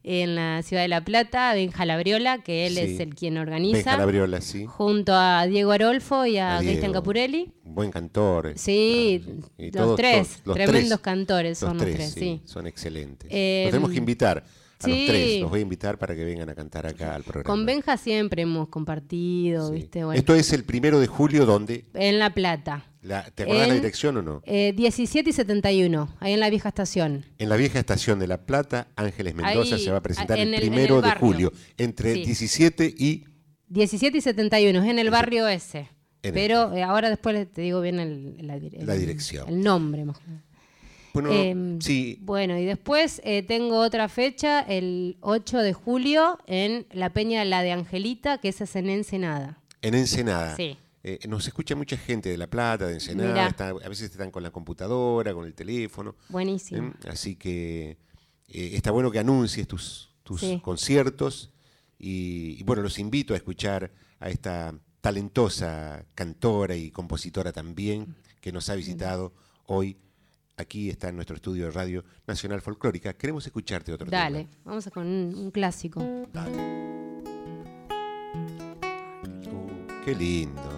en 0.09 0.35
la 0.35 0.61
ciudad 0.63 0.83
de 0.83 0.87
La 0.87 1.03
Plata, 1.03 1.53
Benja 1.53 1.85
Labriola, 1.85 2.37
que 2.41 2.65
él 2.65 2.75
Sí. 2.75 2.79
es 2.79 2.99
el 3.01 3.13
quien 3.13 3.33
Benja 3.33 3.41
organiza, 3.43 3.97
Labriola, 3.97 4.39
sí. 4.39 4.65
junto 4.65 5.13
a 5.13 5.45
Diego 5.47 5.71
Arolfo 5.71 6.25
y 6.25 6.37
a, 6.37 6.57
A 6.57 6.59
Cristian. 6.59 6.93
Capurelli. 6.93 7.51
Buen 7.65 7.91
cantor. 7.91 8.53
Sí, 8.55 9.21
Ah, 9.27 9.31
los 9.57 9.71
todos- 9.71 9.97
tres, 9.97 10.27
todos- 10.27 10.47
los 10.47 10.55
tremendos 10.55 10.87
tres. 10.89 10.99
cantores 10.99 11.57
son 11.57 11.77
los 11.77 11.85
tres, 11.85 12.13
sí. 12.13 12.41
Son 12.45 12.65
excelentes. 12.67 13.27
Eh, 13.31 13.63
Los 13.65 13.71
tenemos 13.71 13.91
que 13.91 13.97
invitar 13.97 14.43
A 14.83 14.87
los 14.87 14.97
Sí. 14.97 15.05
tres 15.07 15.41
los 15.41 15.49
voy 15.49 15.59
a 15.59 15.61
invitar 15.63 15.97
para 15.97 16.15
que 16.15 16.23
vengan 16.23 16.49
a 16.49 16.55
cantar 16.55 16.85
acá 16.85 17.15
al 17.15 17.23
programa. 17.23 17.45
Con 17.45 17.65
Benja 17.65 17.97
siempre 17.97 18.43
hemos 18.43 18.69
compartido, 18.69 19.69
Sí. 19.69 19.73
¿viste? 19.75 20.03
Bueno, 20.05 20.19
Esto 20.19 20.35
es 20.35 20.53
el 20.53 20.63
primero 20.63 20.99
de 20.99 21.07
julio, 21.07 21.45
donde 21.47 21.85
en 21.95 22.19
La 22.19 22.33
Plata. 22.33 22.85
la, 23.01 23.23
¿Te 23.31 23.43
acordás 23.43 23.67
la 23.67 23.73
En- 23.73 23.79
dirección 23.81 24.17
o 24.17 24.21
no? 24.21 24.41
Eh, 24.45 24.73
17 24.75 25.29
y 25.31 25.33
71, 25.33 26.09
ahí 26.19 26.33
en 26.33 26.39
la 26.39 26.49
vieja 26.51 26.69
estación. 26.69 27.25
En 27.39 27.49
la 27.49 27.55
vieja 27.55 27.79
estación 27.79 28.19
de 28.19 28.27
La 28.27 28.45
Plata, 28.45 28.87
Ángeles 28.95 29.33
Mendoza 29.33 29.75
Ahí, 29.75 29.83
se 29.83 29.91
va 29.91 29.97
a 29.97 30.01
presentar 30.03 30.37
en 30.37 30.49
el 30.49 30.53
el- 30.55 30.59
primero 30.61 30.97
el 30.97 31.03
de 31.05 31.11
julio, 31.11 31.51
entre 31.77 32.13
Sí. 32.13 32.23
17 32.25 32.93
y 32.97 33.25
17 33.69 34.17
y 34.17 34.21
71, 34.21 34.83
es 34.83 34.89
en 34.89 34.99
el 34.99 35.09
barrio 35.09 35.47
ese. 35.47 35.89
Pero 36.21 36.73
eh, 36.75 36.83
ahora 36.83 37.09
después 37.09 37.51
te 37.53 37.61
digo 37.61 37.79
bien 37.81 37.99
el, 37.99 38.45
la, 38.45 38.57
La 38.85 38.93
dirección. 38.95 39.47
El 39.47 39.61
nombre. 39.63 40.03
mejor. 40.05 40.21
Bueno, 41.13 41.31
Em, 41.31 41.79
sí, 41.81 42.19
Bueno, 42.21 42.57
y 42.57 42.65
después 42.65 43.21
eh, 43.23 43.43
tengo 43.43 43.79
otra 43.79 44.07
fecha, 44.09 44.61
el 44.61 45.17
8 45.21 45.59
de 45.59 45.73
julio, 45.73 46.37
en 46.47 46.85
la 46.91 47.11
Peña 47.13 47.43
La 47.45 47.63
de 47.63 47.71
Angelita, 47.71 48.39
que 48.39 48.49
esa 48.49 48.65
es 48.65 48.75
en 48.75 48.89
Ensenada. 48.89 49.59
en 49.81 49.93
Ensenada. 49.95 50.55
Sí. 50.55 50.77
Eh, 51.03 51.19
nos 51.27 51.47
escucha 51.47 51.75
mucha 51.75 51.95
gente 51.97 52.29
de 52.29 52.37
La 52.37 52.47
Plata, 52.47 52.87
de 52.87 52.95
Ensenada, 52.95 53.29
Mirá. 53.31 53.47
está- 53.47 53.69
a 53.69 53.89
veces 53.89 54.11
están 54.11 54.29
con 54.31 54.43
la 54.43 54.51
computadora, 54.51 55.33
con 55.33 55.45
el 55.45 55.53
teléfono. 55.53 56.15
Buenísimo. 56.29 56.89
¿eh? 56.89 57.07
Así 57.09 57.35
que 57.35 57.97
está 58.47 58.91
bueno 58.91 59.09
que 59.11 59.19
anuncies 59.19 59.67
tus, 59.67 60.09
tus 60.23 60.41
Sí. 60.41 60.59
conciertos 60.61 61.51
y, 61.99 62.57
y, 62.59 62.63
bueno, 62.63 62.81
los 62.81 62.99
invito 62.99 63.33
a 63.33 63.37
escuchar 63.37 63.91
a 64.19 64.29
esta 64.29 64.73
talentosa 64.99 66.05
cantora 66.15 66.75
y 66.75 66.91
compositora 66.91 67.51
también 67.53 68.15
que 68.41 68.51
nos 68.51 68.69
ha 68.69 68.75
visitado 68.75 69.33
hoy. 69.65 69.97
Aquí 70.59 70.89
está 70.89 71.09
en 71.09 71.15
nuestro 71.15 71.35
estudio 71.35 71.65
de 71.65 71.71
Radio 71.71 72.03
Nacional 72.25 72.61
Folclórica. 72.61 73.13
Queremos 73.13 73.45
escucharte 73.45 73.93
otro 73.93 74.09
Dale, 74.09 74.45
tema. 74.45 74.49
vamos 74.65 74.87
a 74.87 74.91
con 74.91 75.05
un, 75.05 75.35
un 75.35 75.51
clásico. 75.51 76.01
Dale. 76.33 76.57
Uh, 79.51 80.03
qué 80.03 80.15
lindo. 80.15 80.76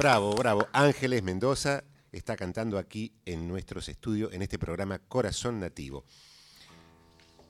Bravo, 0.00 0.34
bravo. 0.34 0.66
Ángeles 0.72 1.22
Mendoza 1.22 1.84
está 2.10 2.34
cantando 2.34 2.78
aquí 2.78 3.12
en 3.26 3.46
nuestros 3.46 3.86
estudios, 3.90 4.32
en 4.32 4.40
este 4.40 4.58
programa 4.58 4.98
Corazón 4.98 5.60
Nativo. 5.60 6.06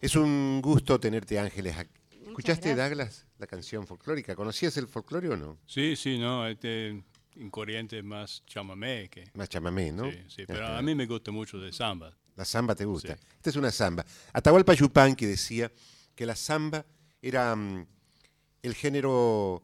Es 0.01 0.17
un 0.17 0.61
gusto 0.61 0.99
tenerte, 0.99 1.39
Ángeles. 1.39 1.77
aquí. 1.79 1.93
¿Escuchaste, 2.27 2.75
gracias. 2.75 2.89
Douglas, 2.91 3.27
la 3.39 3.47
canción 3.47 3.87
folclórica? 3.87 4.35
¿Conocías 4.35 4.77
el 4.79 4.89
folclore 4.89 5.29
o 5.29 5.37
no? 5.37 5.59
Sí, 5.65 5.95
sí, 5.95 6.19
no, 6.19 6.45
este 6.45 6.89
en 6.89 7.51
corriente 7.51 8.03
más 8.03 8.43
chamamé 8.47 9.09
que... 9.09 9.31
Más 9.35 9.49
chamamé, 9.49 9.93
¿no? 9.93 10.11
Sí, 10.11 10.19
sí, 10.27 10.43
pero 10.45 10.65
Ajá. 10.65 10.79
a 10.79 10.83
mí 10.83 10.93
me 10.97 11.07
gusta 11.07 11.31
mucho 11.31 11.57
de 11.61 11.73
samba. 11.73 12.13
La 12.35 12.45
samba 12.45 12.75
te 12.75 12.85
gusta. 12.85 13.15
Sí. 13.15 13.27
Esta 13.37 13.51
es 13.51 13.55
una 13.55 13.71
samba. 13.71 14.05
Atahualpa 14.33 14.75
Yupanqui 14.75 15.25
decía 15.25 15.71
que 16.17 16.27
la 16.27 16.35
samba 16.35 16.85
era 17.23 17.55
mm, 17.55 17.87
el 18.65 18.75
género 18.75 19.63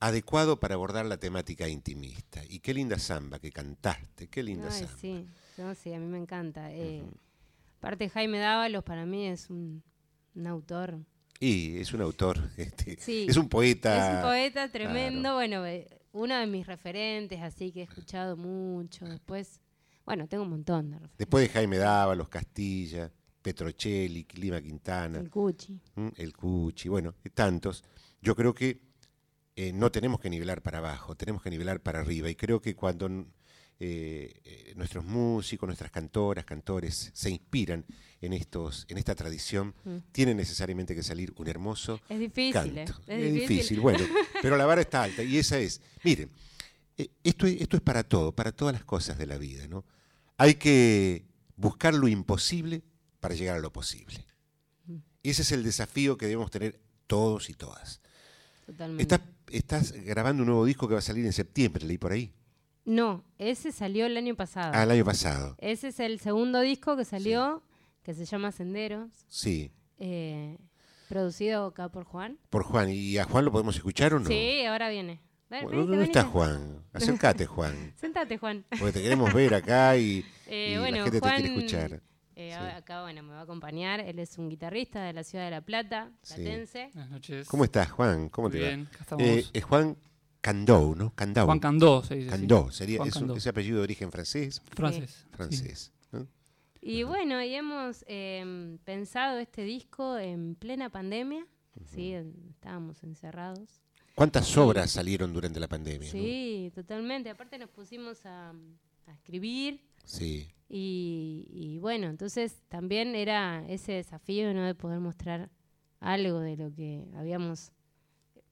adecuado 0.00 0.60
para 0.60 0.74
abordar 0.74 1.06
la 1.06 1.16
temática 1.18 1.68
intimista. 1.68 2.42
Y 2.48 2.60
qué 2.60 2.74
linda 2.74 2.98
samba 2.98 3.38
que 3.38 3.50
cantaste, 3.50 4.28
qué 4.28 4.42
linda 4.42 4.68
Ay, 4.70 4.80
samba. 4.80 4.96
sí, 5.00 5.26
no, 5.58 5.74
sí, 5.74 5.92
a 5.92 5.98
mí 5.98 6.06
me 6.06 6.18
encanta. 6.18 6.72
Eh, 6.72 7.04
Aparte, 7.78 8.08
Jaime 8.08 8.38
Dávalos 8.38 8.82
para 8.84 9.06
mí 9.06 9.26
es 9.26 9.48
un, 9.50 9.82
un 10.34 10.46
autor. 10.46 10.98
Y 11.38 11.76
es 11.78 11.92
un 11.92 12.00
autor, 12.00 12.38
este, 12.56 12.96
Sí, 12.98 13.26
es 13.28 13.36
un 13.36 13.48
poeta. 13.48 14.10
Es 14.10 14.16
un 14.16 14.22
poeta 14.22 14.68
tremendo, 14.70 15.20
claro. 15.20 15.34
bueno, 15.36 15.66
eh, 15.66 15.86
uno 16.12 16.36
de 16.38 16.46
mis 16.46 16.66
referentes, 16.66 17.40
así 17.42 17.72
que 17.72 17.80
he 17.80 17.84
escuchado 17.84 18.36
mucho. 18.36 19.04
Después, 19.04 19.60
bueno, 20.04 20.26
tengo 20.26 20.44
un 20.44 20.50
montón 20.50 20.90
de 20.90 20.96
referentes. 20.96 21.18
Después 21.18 21.46
de 21.46 21.52
Jaime 21.54 21.76
Dávalos, 21.76 22.28
Castilla, 22.28 23.12
Petrocelli, 23.42 24.26
Lima 24.34 24.60
Quintana, 24.60 25.18
El 25.20 25.30
Cuchi. 25.30 25.78
¿m? 25.96 26.12
el 26.16 26.32
Cuchi, 26.34 26.88
bueno, 26.88 27.14
tantos. 27.34 27.84
Yo 28.20 28.34
creo 28.34 28.54
que 28.54 28.80
eh, 29.56 29.72
no 29.72 29.90
tenemos 29.90 30.20
que 30.20 30.30
nivelar 30.30 30.62
para 30.62 30.78
abajo, 30.78 31.14
tenemos 31.16 31.42
que 31.42 31.50
nivelar 31.50 31.80
para 31.80 32.00
arriba. 32.00 32.28
Y 32.30 32.34
creo 32.36 32.60
que 32.60 32.74
cuando 32.76 33.08
eh, 33.78 34.40
eh, 34.44 34.72
nuestros 34.76 35.04
músicos, 35.04 35.66
nuestras 35.66 35.90
cantoras, 35.90 36.44
cantores 36.44 37.10
se 37.12 37.30
inspiran 37.30 37.84
en 38.22 38.32
estos, 38.32 38.86
en 38.88 38.96
esta 38.98 39.14
tradición, 39.14 39.74
Mm. 39.84 39.96
tiene 40.12 40.34
necesariamente 40.34 40.94
que 40.94 41.02
salir 41.02 41.32
un 41.36 41.46
hermoso 41.48 42.00
Es 42.08 42.18
difícil, 42.18 42.52
canto. 42.52 42.78
¿eh? 42.78 42.84
Es, 42.84 43.26
Es 43.26 43.32
difícil. 43.34 43.48
difícil. 43.56 43.80
bueno, 43.80 44.04
pero 44.42 44.56
la 44.56 44.64
vara 44.66 44.80
está 44.80 45.02
alta 45.02 45.22
y 45.22 45.36
esa 45.36 45.58
es. 45.58 45.80
Miren, 46.04 46.30
esto, 47.22 47.46
es- 47.46 47.60
esto 47.60 47.76
es 47.76 47.82
para 47.82 48.02
todo, 48.04 48.32
para 48.32 48.52
todas 48.52 48.72
las 48.74 48.84
cosas 48.84 49.18
de 49.18 49.26
la 49.26 49.36
vida, 49.36 49.68
¿no? 49.68 49.84
Hay 50.38 50.54
que 50.54 51.24
buscar 51.56 51.92
lo 51.94 52.08
imposible 52.08 52.82
para 53.20 53.34
llegar 53.34 53.56
a 53.56 53.60
lo 53.60 53.72
posible. 53.72 54.24
Mm. 54.86 54.96
Ese 55.22 55.42
es 55.42 55.52
el 55.52 55.62
desafío 55.62 56.16
que 56.16 56.26
debemos 56.26 56.50
tener 56.50 56.80
todos 57.06 57.50
y 57.50 57.54
todas. 57.54 58.00
Totalmente. 58.64 59.02
Estás 59.50 59.92
grabando 59.92 60.42
un 60.42 60.48
nuevo 60.48 60.64
disco 60.64 60.86
que 60.88 60.94
va 60.94 60.98
a 61.00 61.02
salir 61.02 61.24
en 61.26 61.32
septiembre, 61.32 61.84
leí 61.86 61.98
por 61.98 62.12
ahí. 62.12 62.32
No, 62.84 63.24
ese 63.38 63.72
salió 63.72 64.06
el 64.06 64.16
año 64.16 64.36
pasado. 64.36 64.70
Ah, 64.74 64.84
el 64.84 64.90
año 64.92 65.04
pasado. 65.04 65.56
Ese 65.58 65.88
es 65.88 65.98
el 66.00 66.20
segundo 66.20 66.60
disco 66.60 66.96
que 66.96 67.04
salió, 67.04 67.62
que 68.02 68.14
se 68.14 68.24
llama 68.24 68.52
Senderos, 68.52 69.10
Sí, 69.28 69.72
eh, 69.98 70.56
producido 71.08 71.66
acá 71.66 71.88
por 71.88 72.04
Juan. 72.04 72.38
por 72.50 72.62
Juan. 72.62 72.90
¿Y 72.90 73.18
a 73.18 73.24
Juan 73.24 73.44
lo 73.44 73.50
podemos 73.52 73.74
escuchar 73.76 74.14
o 74.14 74.20
no? 74.20 74.28
Sí, 74.28 74.64
ahora 74.64 74.88
viene. 74.88 75.20
Bueno, 75.48 75.68
venite, 75.68 75.76
¿Dónde 75.82 75.96
venite. 75.98 76.18
está 76.18 76.30
Juan? 76.30 76.82
Acércate, 76.92 77.46
Juan. 77.46 77.94
Sentate, 78.00 78.38
Juan. 78.38 78.64
Porque 78.78 78.92
te 78.92 79.02
queremos 79.02 79.32
ver 79.32 79.54
acá 79.54 79.96
y, 79.96 80.24
Eh, 80.46 80.74
y 80.74 80.78
bueno, 80.78 80.98
la 80.98 81.04
gente 81.04 81.18
Juan, 81.20 81.36
te 81.36 81.42
quiere 81.42 81.56
escuchar. 81.66 82.02
Eh, 82.36 82.50
Sí. 82.52 82.76
Acá, 82.76 83.02
bueno, 83.02 83.22
me 83.22 83.30
va 83.32 83.40
a 83.40 83.42
acompañar. 83.42 84.00
Él 84.00 84.18
es 84.18 84.38
un 84.38 84.48
guitarrista 84.48 85.02
de 85.02 85.12
la 85.12 85.24
ciudad 85.24 85.44
de 85.46 85.50
La 85.50 85.60
Plata, 85.62 86.10
Sí. 86.22 86.34
platense. 86.34 86.90
Buenas 86.94 87.10
noches. 87.10 87.48
¿Cómo 87.48 87.64
estás, 87.64 87.90
Juan? 87.90 88.28
¿Cómo 88.28 88.50
te 88.50 88.60
va? 88.60 88.68
bien, 88.68 88.86
acá 88.86 88.98
estamos. 89.00 89.24
Eh, 89.26 89.44
es 89.52 89.64
Juan 89.64 89.96
Candou, 90.40 90.94
¿no? 90.94 91.12
Candau. 91.14 91.46
Juan 91.46 91.58
Candó, 91.58 92.02
se 92.04 92.14
dice. 92.16 92.30
sí. 92.30 92.36
Candó, 92.36 92.70
sería 92.70 92.98
Juan 92.98 93.08
es 93.08 93.16
un- 93.16 93.20
Candó. 93.22 93.36
ese 93.36 93.48
apellido 93.48 93.78
de 93.78 93.82
origen 93.84 94.12
francés. 94.12 94.62
Francés. 94.74 95.26
Francés. 95.32 95.92
¿no? 96.12 96.26
Y 96.80 97.02
bueno, 97.02 97.42
y 97.42 97.54
hemos 97.54 98.04
eh, 98.06 98.76
pensado 98.84 99.38
este 99.38 99.62
disco 99.64 100.18
en 100.18 100.54
plena 100.54 100.88
pandemia. 100.90 101.44
Sí, 101.86 102.12
en- 102.12 102.34
estábamos 102.50 103.02
encerrados. 103.02 103.80
¿Cuántas 104.14 104.56
obras 104.56 104.90
salieron 104.92 105.32
durante 105.34 105.58
la 105.60 105.68
pandemia? 105.68 106.06
no? 106.06 106.12
Sí, 106.12 106.70
totalmente. 106.74 107.28
Aparte 107.28 107.58
nos 107.58 107.68
pusimos 107.70 108.24
a, 108.24 108.50
a 108.50 109.12
escribir 109.12 109.80
Sí. 110.06 110.48
y, 110.68 111.46
y 111.50 111.78
bueno, 111.78 112.06
entonces 112.08 112.62
también 112.68 113.14
era 113.14 113.64
ese 113.68 113.92
desafío 113.92 114.54
¿no? 114.54 114.64
de 114.64 114.74
poder 114.74 115.00
mostrar 115.00 115.50
algo 116.00 116.40
de 116.40 116.56
lo 116.56 116.72
que 116.72 117.06
habíamos 117.14 117.70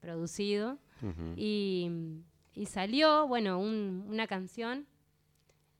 producido. 0.01 0.79
Y, 1.37 1.91
y 2.55 2.67
salió, 2.67 3.27
bueno, 3.29 3.59
un- 3.59 4.05
una 4.09 4.27
canción 4.27 4.87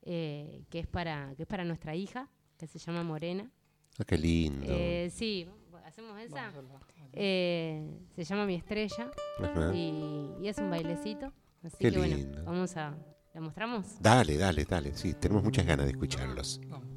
eh, 0.03 0.63
que, 0.69 0.79
es 0.79 0.87
para, 0.87 1.33
que 1.35 1.43
es 1.43 1.47
para 1.47 1.63
nuestra 1.63 1.95
hija, 1.95 2.29
que 2.57 2.67
se 2.67 2.77
llama 2.79 3.03
Morena. 3.03 3.51
Ah, 3.97 4.03
qué 4.05 4.17
lindo. 4.17 4.65
Eh, 4.69 5.09
sí, 5.11 5.47
¿hacemos 5.85 6.19
esa? 6.19 6.51
Eh, 7.13 7.89
se 8.15 8.23
llama 8.23 8.45
Mi 8.45 8.55
Estrella 8.55 9.09
y, 9.73 10.29
y 10.41 10.47
es 10.47 10.57
un 10.59 10.69
bailecito. 10.69 11.31
Así 11.63 11.77
Qué 11.79 11.91
que 11.91 11.97
bueno, 11.97 12.15
lindo. 12.17 12.43
vamos 12.45 12.75
a... 12.77 12.95
¿La 13.35 13.41
mostramos? 13.41 13.97
Dale, 13.99 14.37
dale, 14.37 14.63
dale. 14.63 14.95
Sí, 14.95 15.13
tenemos 15.13 15.43
muchas 15.43 15.65
ganas 15.65 15.85
de 15.87 15.91
escucharlos. 15.91 16.61
Vamos. 16.69 16.94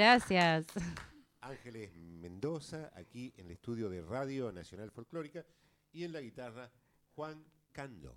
Gracias. 0.00 0.66
Ángeles 1.42 1.90
Mendoza, 1.96 2.90
aquí 2.94 3.32
en 3.36 3.46
el 3.46 3.52
estudio 3.52 3.88
de 3.90 4.00
Radio 4.02 4.50
Nacional 4.52 4.90
Folclórica, 4.90 5.44
y 5.92 6.04
en 6.04 6.12
la 6.12 6.20
guitarra 6.20 6.70
Juan 7.14 7.44
Cando. 7.72 8.16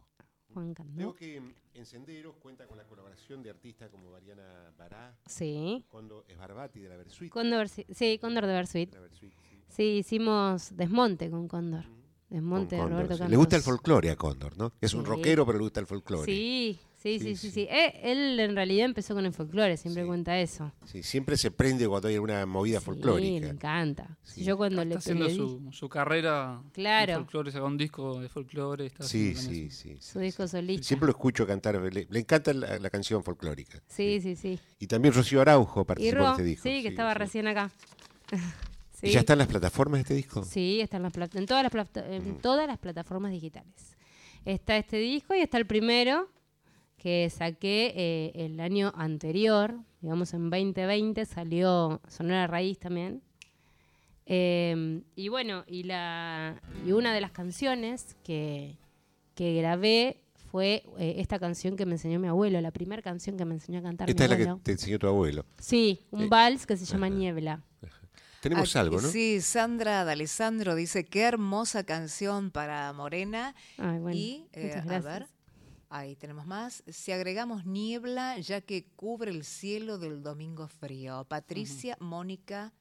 Juan 0.54 0.74
Candó. 0.74 0.96
Veo 0.96 1.16
que 1.16 1.38
en 1.38 1.56
en 1.74 1.86
Senderos 1.86 2.36
cuenta 2.38 2.68
con 2.68 2.78
la 2.78 2.84
colaboración 2.86 3.42
de 3.42 3.50
artistas 3.50 3.90
como 3.90 4.12
Mariana 4.12 4.72
Bará, 4.78 5.18
Sí. 5.26 5.84
Condo 5.90 6.24
Esbarbati 6.28 6.80
de 6.82 6.90
la 6.90 6.98
Versuit. 6.98 7.32
Cóndor, 7.32 7.68
sí, 7.68 7.86
sí, 7.90 8.18
Cóndor 8.20 8.46
de 8.46 8.54
Versuit. 8.54 8.90
de 8.92 8.96
la 8.98 9.02
Versuit, 9.02 9.34
sí. 9.50 9.64
Sí, 9.70 9.84
hicimos 9.98 10.76
Desmonte 10.78 11.30
con 11.32 11.48
Cóndor. 11.48 11.86
Desmonte 12.30 12.78
Con 12.78 12.78
de 12.78 12.78
Cóndor, 12.78 12.92
Roberto 12.92 13.14
sí. 13.16 13.20
Campos. 13.20 13.32
Le 13.32 13.38
gusta 13.38 13.56
el 13.56 13.62
folclore 13.64 14.12
a 14.12 14.16
Cóndor, 14.16 14.58
¿no? 14.58 14.74
Es 14.80 14.94
un 14.94 15.02
Sí. 15.04 15.10
rockero, 15.10 15.46
pero 15.46 15.58
le 15.58 15.64
gusta 15.64 15.80
el 15.80 15.88
folclore. 15.88 16.26
Sí, 16.32 16.80
sí, 17.04 17.20
Sí, 17.20 17.20
sí, 17.20 17.36
sí. 17.36 17.36
sí. 17.36 17.52
sí. 17.52 17.68
Eh, 17.70 18.00
él 18.04 18.40
en 18.40 18.56
realidad 18.56 18.86
empezó 18.86 19.14
con 19.14 19.26
el 19.26 19.34
folclore, 19.34 19.78
siempre 19.78 20.04
Sí. 20.04 20.08
cuenta 20.08 20.40
eso. 20.40 20.72
Sí, 20.86 21.04
siempre 21.04 21.38
se 21.38 21.52
prende 21.52 21.88
cuando 21.88 22.08
hay 22.08 22.18
una 22.18 22.46
movida 22.46 22.80
Sí, 22.80 22.86
folclórica. 22.86 23.46
me 23.46 23.52
encanta. 23.54 24.18
Sí. 24.24 24.44
Yo 24.44 24.58
cuando 24.58 24.84
le 24.84 24.96
Está 24.96 25.00
haciendo 25.00 25.26
pedí 25.28 25.36
su, 25.36 25.70
su 25.72 25.90
carrera 25.90 26.62
Claro. 26.72 27.12
de 27.12 27.18
folclore, 27.20 27.52
sacó 27.52 27.66
un 27.66 27.78
disco 27.78 28.20
de 28.22 28.30
folclore. 28.30 28.86
Está 28.88 29.04
Sí, 29.04 29.34
haciendo 29.36 29.54
sí, 29.54 29.70
su- 29.70 29.76
sí. 29.78 29.98
su 30.00 30.20
disco 30.20 30.48
solista. 30.48 30.88
Siempre 30.88 31.08
lo 31.08 31.12
escucho 31.12 31.46
cantar, 31.46 31.76
le, 31.94 32.08
le 32.10 32.20
encanta 32.20 32.54
la, 32.54 32.80
la 32.80 32.90
canción 32.90 33.24
folclórica. 33.24 33.82
Sí, 33.88 34.20
sí, 34.22 34.36
sí. 34.36 34.58
Y 34.80 34.88
también 34.88 35.14
Rocío 35.14 35.42
Araujo 35.42 35.86
participó 35.86 36.18
Ro, 36.18 36.26
en 36.26 36.32
este 36.32 36.44
disco. 36.44 36.64
sí, 36.64 36.82
que 36.82 36.88
estaba 36.88 37.14
sí. 37.14 37.20
recién 37.20 37.48
acá. 37.48 37.70
¿Y 39.02 39.08
Sí. 39.08 39.12
ya 39.16 39.20
está 39.20 39.34
en 39.34 39.40
las 39.40 39.50
plataformas 39.50 40.00
este 40.00 40.14
disco? 40.14 40.46
Sí, 40.46 40.80
está 40.80 40.96
en, 40.96 41.04
las 41.04 41.14
en, 41.36 41.46
todas 41.46 41.62
las 41.64 41.72
plata- 41.74 42.08
en 42.08 42.38
todas 42.40 42.66
las 42.68 42.78
plataformas 42.78 43.34
digitales. 43.34 43.98
Está 44.46 44.78
este 44.78 44.96
disco 44.98 45.36
y 45.36 45.40
está 45.42 45.58
el 45.58 45.66
primero 45.68 46.30
que 47.04 47.30
saqué 47.30 47.94
eh, 47.98 48.32
el 48.46 48.60
año 48.62 48.94
anterior, 48.96 49.76
digamos 50.02 50.34
en 50.34 50.50
2020, 50.50 51.26
salió 51.26 52.00
Sonora 52.08 52.48
Raíz 52.48 52.80
también. 52.80 53.22
Eh, 54.26 55.02
y 55.16 55.28
bueno, 55.28 55.66
y, 55.68 55.84
la, 55.84 56.62
y 56.86 56.94
una 56.94 57.14
de 57.14 57.20
las 57.22 57.32
canciones 57.32 58.16
que, 58.24 58.78
que 59.36 59.54
grabé 59.56 60.22
fue 60.50 60.84
eh, 60.98 61.16
esta 61.18 61.40
canción 61.40 61.76
que 61.76 61.86
me 61.86 61.94
enseñó 61.94 62.20
mi 62.20 62.28
abuelo, 62.30 62.62
la 62.62 62.72
primera 62.72 63.02
canción 63.02 63.36
que 63.38 63.44
me 63.44 63.56
enseñó 63.56 63.80
a 63.80 63.84
cantar 63.84 64.10
Esta 64.10 64.24
mi 64.28 64.34
es 64.34 64.40
la 64.48 64.56
que 64.56 64.62
te 64.62 64.72
enseñó 64.72 64.98
tu 64.98 65.08
abuelo. 65.08 65.46
Sí, 65.60 66.00
un 66.12 66.24
Eh, 66.24 66.28
vals 66.30 66.66
que 66.66 66.78
se 66.78 66.86
llama 66.86 67.10
Niebla. 67.10 67.62
Tenemos 68.40 68.70
Aquí- 68.76 68.80
algo, 68.80 69.02
¿no? 69.02 69.08
Sí, 69.10 69.40
Sandra 69.42 70.04
D'Alessandro 70.04 70.76
dice, 70.76 71.06
qué 71.06 71.22
hermosa 71.22 71.84
canción 71.86 72.52
para 72.52 72.92
Morena. 72.94 73.56
Ay, 73.78 74.00
bueno, 74.00 74.18
y, 74.18 74.46
eh, 74.54 74.82
a 74.88 75.00
ver, 75.00 75.28
ahí 75.98 76.16
tenemos 76.16 76.46
más. 76.46 76.84
Si 76.88 77.12
agregamos 77.12 77.66
niebla, 77.66 78.38
ya 78.40 78.62
que 78.62 78.86
cubre 78.96 79.32
el 79.32 79.44
cielo 79.44 79.98
del 79.98 80.22
domingo 80.24 80.68
frío. 80.68 81.26
Patricia 81.26 81.96
Mónica 82.00 82.74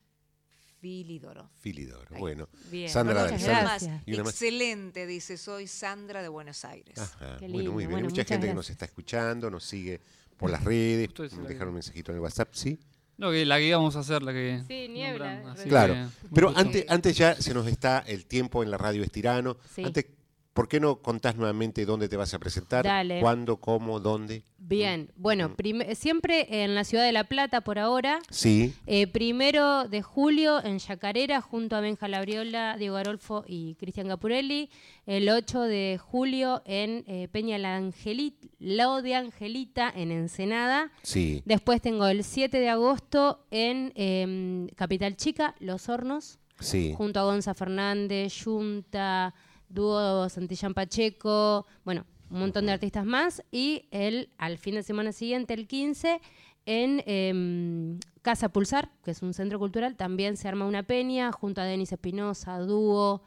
Filidoro. 0.81 1.49
Filidor. 1.61 2.09
Ahí. 2.11 2.19
Bueno, 2.21 2.49
Bien, 2.71 2.89
Sandra 2.91 3.25
muchas 3.25 3.45
gracias. 3.45 3.91
Más, 3.93 4.01
Y 4.07 4.15
una 4.15 4.25
más. 4.25 4.33
excelente, 4.33 5.07
dice, 5.07 5.37
soy 5.37 5.67
Sandra 5.69 6.23
de 6.23 6.29
Buenos 6.29 6.65
Aires. 6.65 6.99
Ajá, 6.99 7.37
Qué 7.39 7.47
bueno, 7.47 7.57
lindo. 7.59 7.73
muy 7.73 7.83
bien. 7.83 7.91
Bueno, 7.93 7.97
Hay 7.99 8.03
mucha 8.11 8.23
muchas 8.23 8.27
gente 8.27 8.47
que 8.49 8.55
nos 8.55 8.69
está 8.71 8.85
escuchando, 8.87 9.49
nos 9.51 9.65
sigue 9.65 10.01
por 10.37 10.51
las 10.51 10.65
redes, 10.65 11.09
nos 11.17 11.47
dejaron 11.49 11.69
un 11.69 11.75
mensajito 11.75 12.11
en 12.11 12.17
el 12.17 12.23
WhatsApp, 12.23 12.49
¿sí? 12.53 12.81
No, 13.17 13.31
que 13.31 13.45
la 13.47 13.59
que 13.59 13.69
íbamos 13.69 13.95
a 13.95 14.01
hacer, 14.01 14.23
la 14.23 14.33
que. 14.33 14.61
Sí, 14.67 14.89
Niebla, 14.89 15.35
nombran, 15.35 15.55
re- 15.55 15.61
así 15.61 15.69
Claro, 15.69 15.95
que, 15.95 16.29
Pero 16.35 16.53
antes, 16.57 16.85
antes 16.89 17.17
ya 17.17 17.37
se 17.37 17.55
nos 17.55 17.69
está 17.69 18.01
el 18.01 18.27
tiempo 18.27 18.65
en 18.65 18.71
la 18.73 18.79
radio 18.79 19.05
estirano. 19.05 19.59
Sí. 19.73 19.85
Antes, 19.85 20.07
¿por 20.53 20.69
qué 20.69 20.81
no 20.81 20.97
contás 20.97 21.37
nuevamente 21.37 21.85
dónde 21.87 22.09
te 22.09 22.17
vas 22.17 22.35
a 22.35 22.39
presentar? 22.39 22.85
Dale. 22.85 23.21
¿Cuándo, 23.21 23.57
cómo, 23.59 24.01
dónde? 24.01 24.43
Bien, 24.59 25.11
bueno, 25.17 25.55
prim- 25.57 25.95
siempre 25.95 26.63
en 26.63 26.75
la 26.75 26.85
ciudad 26.85 27.05
de 27.05 27.13
La 27.13 27.25
Plata 27.25 27.63
por 27.63 27.79
ahora. 27.79 28.21
Sí, 28.31 28.75
Eh, 28.87 29.07
primero 29.09 29.89
de 29.89 30.03
julio 30.03 30.63
en 30.65 30.79
Yacarera 30.79 31.41
junto 31.41 31.75
a 31.75 31.81
Benja 31.81 32.07
Labriola, 32.07 32.77
Diego 32.79 32.97
Arolfo 32.97 33.45
y 33.47 33.75
Cristian 33.75 34.09
Capurelli. 34.09 34.71
El 35.07 35.29
8 35.29 35.63
de 35.63 35.99
julio 36.01 36.63
en 36.65 37.05
eh, 37.09 37.29
Peña 37.33 37.59
la 37.59 37.75
Angelita, 37.77 38.47
Lao 38.61 39.03
de 39.03 39.15
Angelita 39.17 39.93
en 39.95 40.13
Ensenada. 40.13 40.93
sí. 41.03 41.43
Después 41.45 41.81
tengo 41.83 42.07
el 42.07 42.23
7 42.25 42.61
de 42.61 42.69
agosto 42.69 43.45
en 43.51 43.93
em, 43.97 44.69
Capital 44.77 45.17
Chica, 45.17 45.55
Los 45.59 45.89
Hornos, 45.89 46.39
Sí, 46.61 46.95
junto 46.97 47.19
a 47.19 47.25
Gonza 47.25 47.55
Fernández, 47.55 48.33
Junta, 48.45 49.35
Dúo 49.73 50.29
Santillán 50.29 50.75
Pacheco, 50.75 51.67
bueno, 51.85 52.05
un 52.31 52.41
montón 52.41 52.67
de 52.67 52.73
artistas 52.73 53.05
más. 53.05 53.43
Y 53.51 53.87
el, 53.91 54.31
al 54.39 54.59
fin 54.59 54.75
de 54.77 54.83
semana 54.83 55.13
siguiente, 55.13 55.55
el 55.55 55.67
15, 55.67 56.21
en 56.67 57.03
em, 57.07 57.99
Casa 58.23 58.51
Pulsar, 58.51 58.91
que 59.05 59.11
es 59.11 59.23
un 59.23 59.35
centro 59.35 59.59
cultural, 59.59 59.97
también 59.97 60.37
se 60.37 60.47
arma 60.49 60.67
una 60.67 60.83
peña 60.83 61.33
junto 61.33 61.61
a 61.61 61.65
Denis 61.65 61.91
Espinosa, 61.93 62.59
Dúo, 62.59 63.23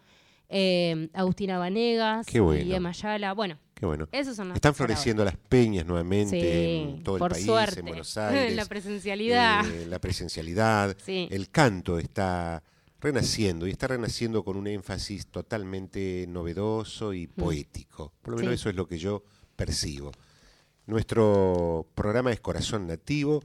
em, 0.48 1.10
Agustina 1.14 1.58
Vanegas 1.58 2.28
bueno. 2.32 2.64
y 2.64 2.74
Emma 2.74 2.92
Yala. 2.94 3.34
Bueno, 3.34 3.58
qué 3.74 3.86
bueno. 3.86 4.08
esos 4.12 4.36
son 4.38 4.52
Están 4.54 4.70
ahora. 4.70 4.74
floreciendo 4.78 5.26
las 5.26 5.36
peñas 5.38 5.86
nuevamente 5.86 6.40
Sí, 6.40 6.48
en 6.98 7.04
todo 7.04 7.16
el 7.16 7.20
por 7.20 7.32
país, 7.32 7.46
suerte. 7.46 7.80
en 7.82 7.86
Buenos 7.88 8.16
Aires. 8.18 8.56
la 8.56 8.66
presencialidad. 8.66 9.66
eh, 9.70 9.86
la 9.88 10.00
presencialidad. 10.00 10.96
Sí. 11.04 11.28
El 11.32 11.50
canto 11.50 12.00
está 12.00 12.64
renaciendo 13.06 13.68
y 13.68 13.72
está 13.72 13.88
renaciendo 13.88 14.44
con 14.44 14.58
un 14.58 14.66
énfasis 14.68 15.28
totalmente 15.28 16.26
novedoso 16.28 17.14
y 17.14 17.28
poético. 17.28 18.12
Por 18.24 18.32
lo 18.32 18.38
menos 18.38 18.52
Mm. 18.52 18.56
Sí. 18.56 18.62
eso 18.62 18.70
es 18.70 18.76
lo 18.76 18.88
que 18.88 18.98
yo 18.98 19.24
percibo. 19.56 20.12
Nuestro 20.88 21.88
programa 21.96 22.32
es 22.32 22.40
Corazón 22.40 22.88
Nativo. 22.88 23.44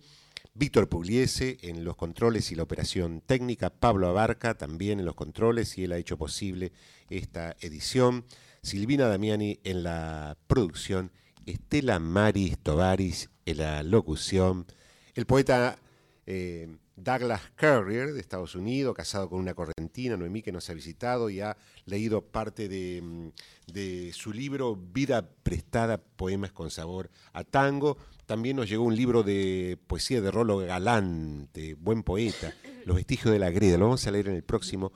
Víctor 0.54 0.88
Pugliese 0.88 1.58
en 1.62 1.84
los 1.84 1.94
controles 1.96 2.50
y 2.50 2.54
la 2.54 2.62
operación 2.64 3.20
técnica, 3.24 3.70
Pablo 3.70 4.08
Abarca 4.08 4.54
también 4.56 4.98
en 4.98 5.04
los 5.06 5.14
controles 5.14 5.78
y 5.78 5.84
él 5.84 5.92
ha 5.92 5.98
hecho 5.98 6.16
posible 6.18 6.72
esta 7.08 7.54
edición, 7.60 8.24
Silvina 8.62 9.06
Damiani 9.06 9.60
en 9.62 9.82
la 9.84 10.36
producción, 10.48 11.12
Estela 11.46 11.98
Maris 11.98 12.58
Tovaris 12.58 13.30
en 13.46 13.58
la 13.58 13.82
locución, 13.82 14.66
el 15.14 15.24
poeta 15.26 15.78
eh, 16.26 16.76
Douglas 17.02 17.40
Carrier 17.54 18.12
de 18.12 18.20
Estados 18.20 18.54
Unidos, 18.54 18.94
casado 18.94 19.28
con 19.28 19.38
una 19.38 19.54
correntina, 19.54 20.16
Noemí, 20.16 20.42
que 20.42 20.52
nos 20.52 20.68
ha 20.70 20.74
visitado 20.74 21.30
y 21.30 21.40
ha 21.40 21.56
leído 21.86 22.22
parte 22.22 22.68
de, 22.68 23.00
mm, 23.02 23.28
de 23.72 24.12
su 24.12 24.32
libro 24.32 24.76
Vida 24.76 25.28
Prestada, 25.42 25.98
Poemas 25.98 26.52
con 26.52 26.70
Sabor 26.70 27.10
a 27.32 27.44
Tango. 27.44 27.96
También 28.26 28.56
nos 28.56 28.68
llegó 28.68 28.84
un 28.84 28.96
libro 28.96 29.22
de 29.22 29.78
poesía 29.86 30.20
de 30.20 30.30
Rolo 30.30 30.58
Galante, 30.58 31.74
buen 31.74 32.02
poeta, 32.02 32.54
Los 32.84 32.96
vestigios 32.96 33.32
de 33.32 33.38
la 33.38 33.50
greda. 33.50 33.76
Lo 33.76 33.86
vamos 33.86 34.06
a 34.06 34.10
leer 34.10 34.28
en 34.28 34.36
el 34.36 34.42
próximo 34.42 34.92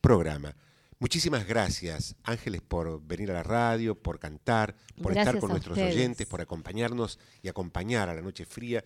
programa. 0.00 0.54
Muchísimas 1.00 1.46
gracias, 1.46 2.16
Ángeles, 2.24 2.60
por 2.60 3.00
venir 3.06 3.30
a 3.30 3.34
la 3.34 3.42
radio, 3.44 3.94
por 3.94 4.18
cantar, 4.18 4.74
por 5.00 5.16
estar 5.16 5.38
con 5.38 5.50
nuestros 5.50 5.78
ustedes. 5.78 5.94
oyentes, 5.94 6.26
por 6.26 6.40
acompañarnos 6.40 7.20
y 7.40 7.48
acompañar 7.48 8.08
a 8.08 8.14
la 8.14 8.20
noche 8.20 8.44
fría 8.46 8.84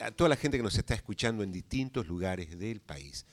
a 0.00 0.10
toda 0.10 0.28
la 0.28 0.36
gente 0.36 0.56
que 0.56 0.62
nos 0.62 0.76
está 0.76 0.94
escuchando 0.94 1.42
en 1.42 1.52
distintos 1.52 2.06
lugares 2.06 2.58
del 2.58 2.80
país. 2.80 3.26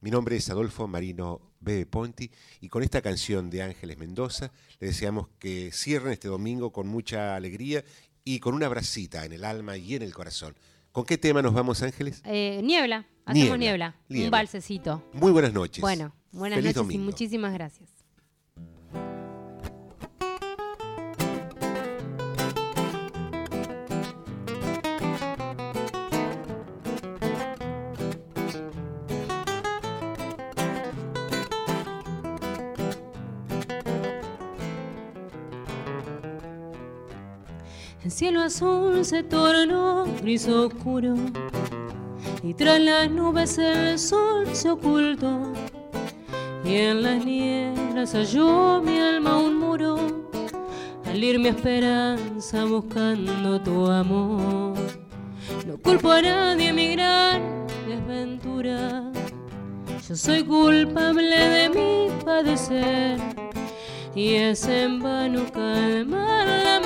Mi 0.00 0.10
nombre 0.10 0.36
es 0.36 0.50
Adolfo 0.50 0.88
Marino 0.88 1.40
Bebe 1.60 1.86
Ponti 1.86 2.30
y 2.60 2.68
con 2.68 2.82
esta 2.82 3.00
canción 3.02 3.50
de 3.50 3.62
Ángeles 3.62 3.98
Mendoza 3.98 4.50
le 4.80 4.88
deseamos 4.88 5.28
que 5.38 5.70
cierren 5.72 6.12
este 6.12 6.26
domingo 6.28 6.72
con 6.72 6.88
mucha 6.88 7.36
alegría 7.36 7.84
y 8.24 8.40
con 8.40 8.54
una 8.54 8.68
bracita 8.68 9.24
en 9.24 9.32
el 9.32 9.44
alma 9.44 9.76
y 9.76 9.94
en 9.94 10.02
el 10.02 10.12
corazón. 10.12 10.56
¿Con 10.90 11.04
qué 11.04 11.18
tema 11.18 11.40
nos 11.40 11.54
vamos, 11.54 11.82
Ángeles? 11.82 12.20
Eh, 12.24 12.60
niebla, 12.64 13.06
hacemos 13.24 13.58
Niebla, 13.58 13.96
un 14.10 14.30
balsecito. 14.30 15.08
Muy 15.12 15.30
buenas 15.32 15.52
noches. 15.52 15.80
Bueno, 15.80 16.12
buenas 16.32 16.56
Feliz 16.58 16.74
noches 16.74 16.76
domingo. 16.76 17.02
y 17.02 17.04
muchísimas 17.06 17.52
gracias. 17.54 17.88
El 38.04 38.10
cielo 38.10 38.40
azul 38.40 39.04
se 39.04 39.22
tornó 39.22 40.04
gris 40.20 40.48
oscuro 40.48 41.14
y 42.42 42.52
tras 42.52 42.80
las 42.80 43.08
nubes 43.08 43.56
el 43.58 43.96
sol 43.96 44.44
se 44.52 44.70
ocultó 44.70 45.52
y 46.64 46.74
en 46.74 47.04
las 47.04 47.24
nieblas 47.24 48.12
halló 48.14 48.82
mi 48.82 48.98
alma 48.98 49.38
un 49.38 49.56
muro 49.56 49.96
al 51.04 51.22
ir 51.22 51.38
mi 51.38 51.48
esperanza 51.48 52.64
buscando 52.64 53.60
tu 53.60 53.86
amor. 53.86 54.74
No 55.64 55.76
culpo 55.78 56.10
a 56.10 56.22
nadie 56.22 56.72
mi 56.72 56.92
gran 56.92 57.66
desventura. 57.86 59.12
Yo 60.08 60.16
soy 60.16 60.42
culpable 60.42 61.38
de 61.38 61.68
mi 61.68 62.24
padecer 62.24 63.18
y 64.14 64.34
es 64.34 64.66
en 64.66 65.00
vano 65.00 65.44
calmar 65.52 66.46
la 66.48 66.81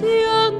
en 0.00 0.51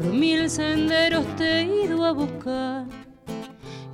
por 0.00 0.14
mil 0.14 0.48
senderos 0.48 1.26
te 1.36 1.60
he 1.60 1.84
ido 1.84 2.04
a 2.06 2.12
buscar. 2.12 2.86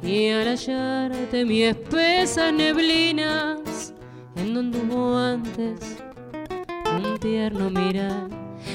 Y 0.03 0.29
al 0.31 0.47
hallarte 0.47 1.45
mi 1.45 1.63
espesas 1.65 2.53
neblinas, 2.53 3.93
en 4.37 4.55
donde 4.55 4.79
hubo 4.79 5.19
antes 5.19 5.81
un 6.97 7.19
tierno 7.19 7.71
mirar. 7.71 8.29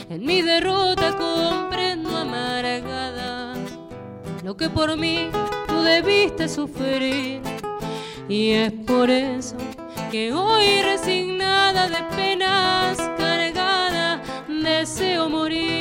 En 0.09 0.25
mi 0.25 0.41
derrota 0.41 1.15
comprendo 1.17 2.17
amargada 2.17 3.53
lo 4.43 4.57
que 4.57 4.69
por 4.69 4.97
mí 4.97 5.29
tú 5.67 5.81
debiste 5.83 6.49
sufrir. 6.49 7.41
Y 8.27 8.51
es 8.51 8.73
por 8.85 9.09
eso 9.09 9.55
que 10.11 10.33
hoy 10.33 10.81
resignada 10.81 11.87
de 11.87 12.15
penas 12.15 12.97
cargada 13.17 14.21
deseo 14.47 15.29
morir 15.29 15.80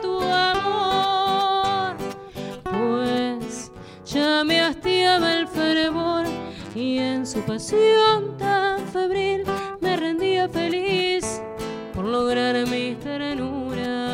tu 0.00 0.20
amor 0.20 1.96
pues 2.64 3.70
ya 4.04 4.44
me 4.44 4.60
hastiaba 4.60 5.34
el 5.34 5.48
fervor 5.48 6.26
y 6.74 6.98
en 6.98 7.26
su 7.26 7.40
pasión 7.40 8.36
tan 8.38 8.86
febril 8.88 9.44
me 9.80 9.96
rendía 9.96 10.48
feliz 10.48 11.42
por 11.94 12.04
lograr 12.04 12.66
mis 12.66 12.98
ternuras 13.00 14.04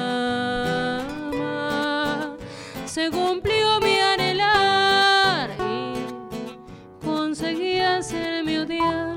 se 2.91 3.09
cumplió 3.09 3.79
mi 3.81 4.01
anhelar 4.01 5.51
y 5.61 7.07
conseguí 7.07 7.79
hacerme 7.79 8.61
odiar. 8.63 9.17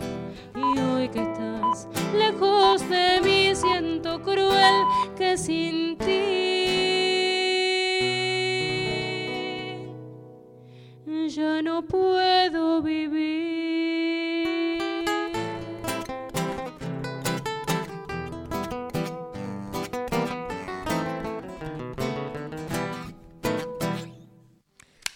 Y 0.55 0.79
hoy 0.79 1.09
que 1.09 1.23
estás 1.23 1.87
lejos 2.15 2.87
de 2.87 3.19
mí, 3.23 3.55
siento 3.55 4.21
cruel 4.21 4.85
que 5.17 5.37
sin 5.37 5.82
no 11.83 11.87
puedo 11.87 12.81
vivir. 12.81 13.43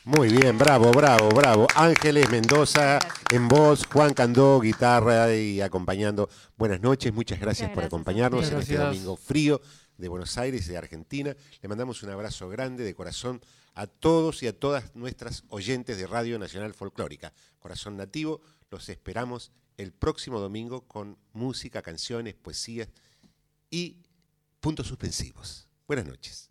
Muy 0.04 0.30
bien, 0.30 0.58
bravo, 0.58 0.92
bravo, 0.92 1.30
bravo. 1.30 1.68
Ángeles 1.76 2.30
Mendoza 2.32 2.98
en 3.30 3.48
voz, 3.48 3.86
Juan 3.92 4.14
Candó, 4.14 4.60
guitarra 4.62 5.34
y 5.36 5.60
acompañando. 5.62 6.30
Buenas 6.58 6.80
noches, 6.82 7.14
muchas 7.14 7.40
gracias 7.40 7.70
Muchas 7.70 7.76
por 7.76 7.84
gracias. 7.84 7.88
acompañarnos 7.94 8.40
Muchas 8.40 8.54
en 8.54 8.60
este 8.60 8.74
gracias. 8.76 8.94
domingo 8.94 9.18
frío 9.18 9.62
de 9.98 10.08
Buenos 10.08 10.38
Aires 10.38 10.66
y 10.68 10.72
de 10.72 10.78
Argentina. 10.78 11.36
Le 11.62 11.70
mandamos 11.70 12.04
un 12.04 12.10
abrazo 12.12 12.48
grande 12.48 12.84
de 12.86 12.94
corazón 12.96 13.42
a 13.78 13.86
todos 13.86 14.42
y 14.42 14.48
a 14.48 14.60
todas 14.60 14.96
nuestras 14.96 15.44
oyentes 15.50 16.00
de 16.00 16.08
Radio 16.08 16.40
Nacional 16.40 16.74
Folclórica. 16.74 17.32
Corazón 17.60 17.96
Nativo, 17.96 18.42
los 18.72 18.90
esperamos 18.90 19.52
el 19.78 19.94
próximo 19.94 20.40
domingo 20.40 20.82
con 20.88 21.16
música, 21.32 21.84
canciones, 21.84 22.34
poesías 22.34 22.90
y 23.70 23.98
puntos 24.62 24.88
suspensivos. 24.88 25.68
Buenas 25.88 26.08
noches. 26.08 26.50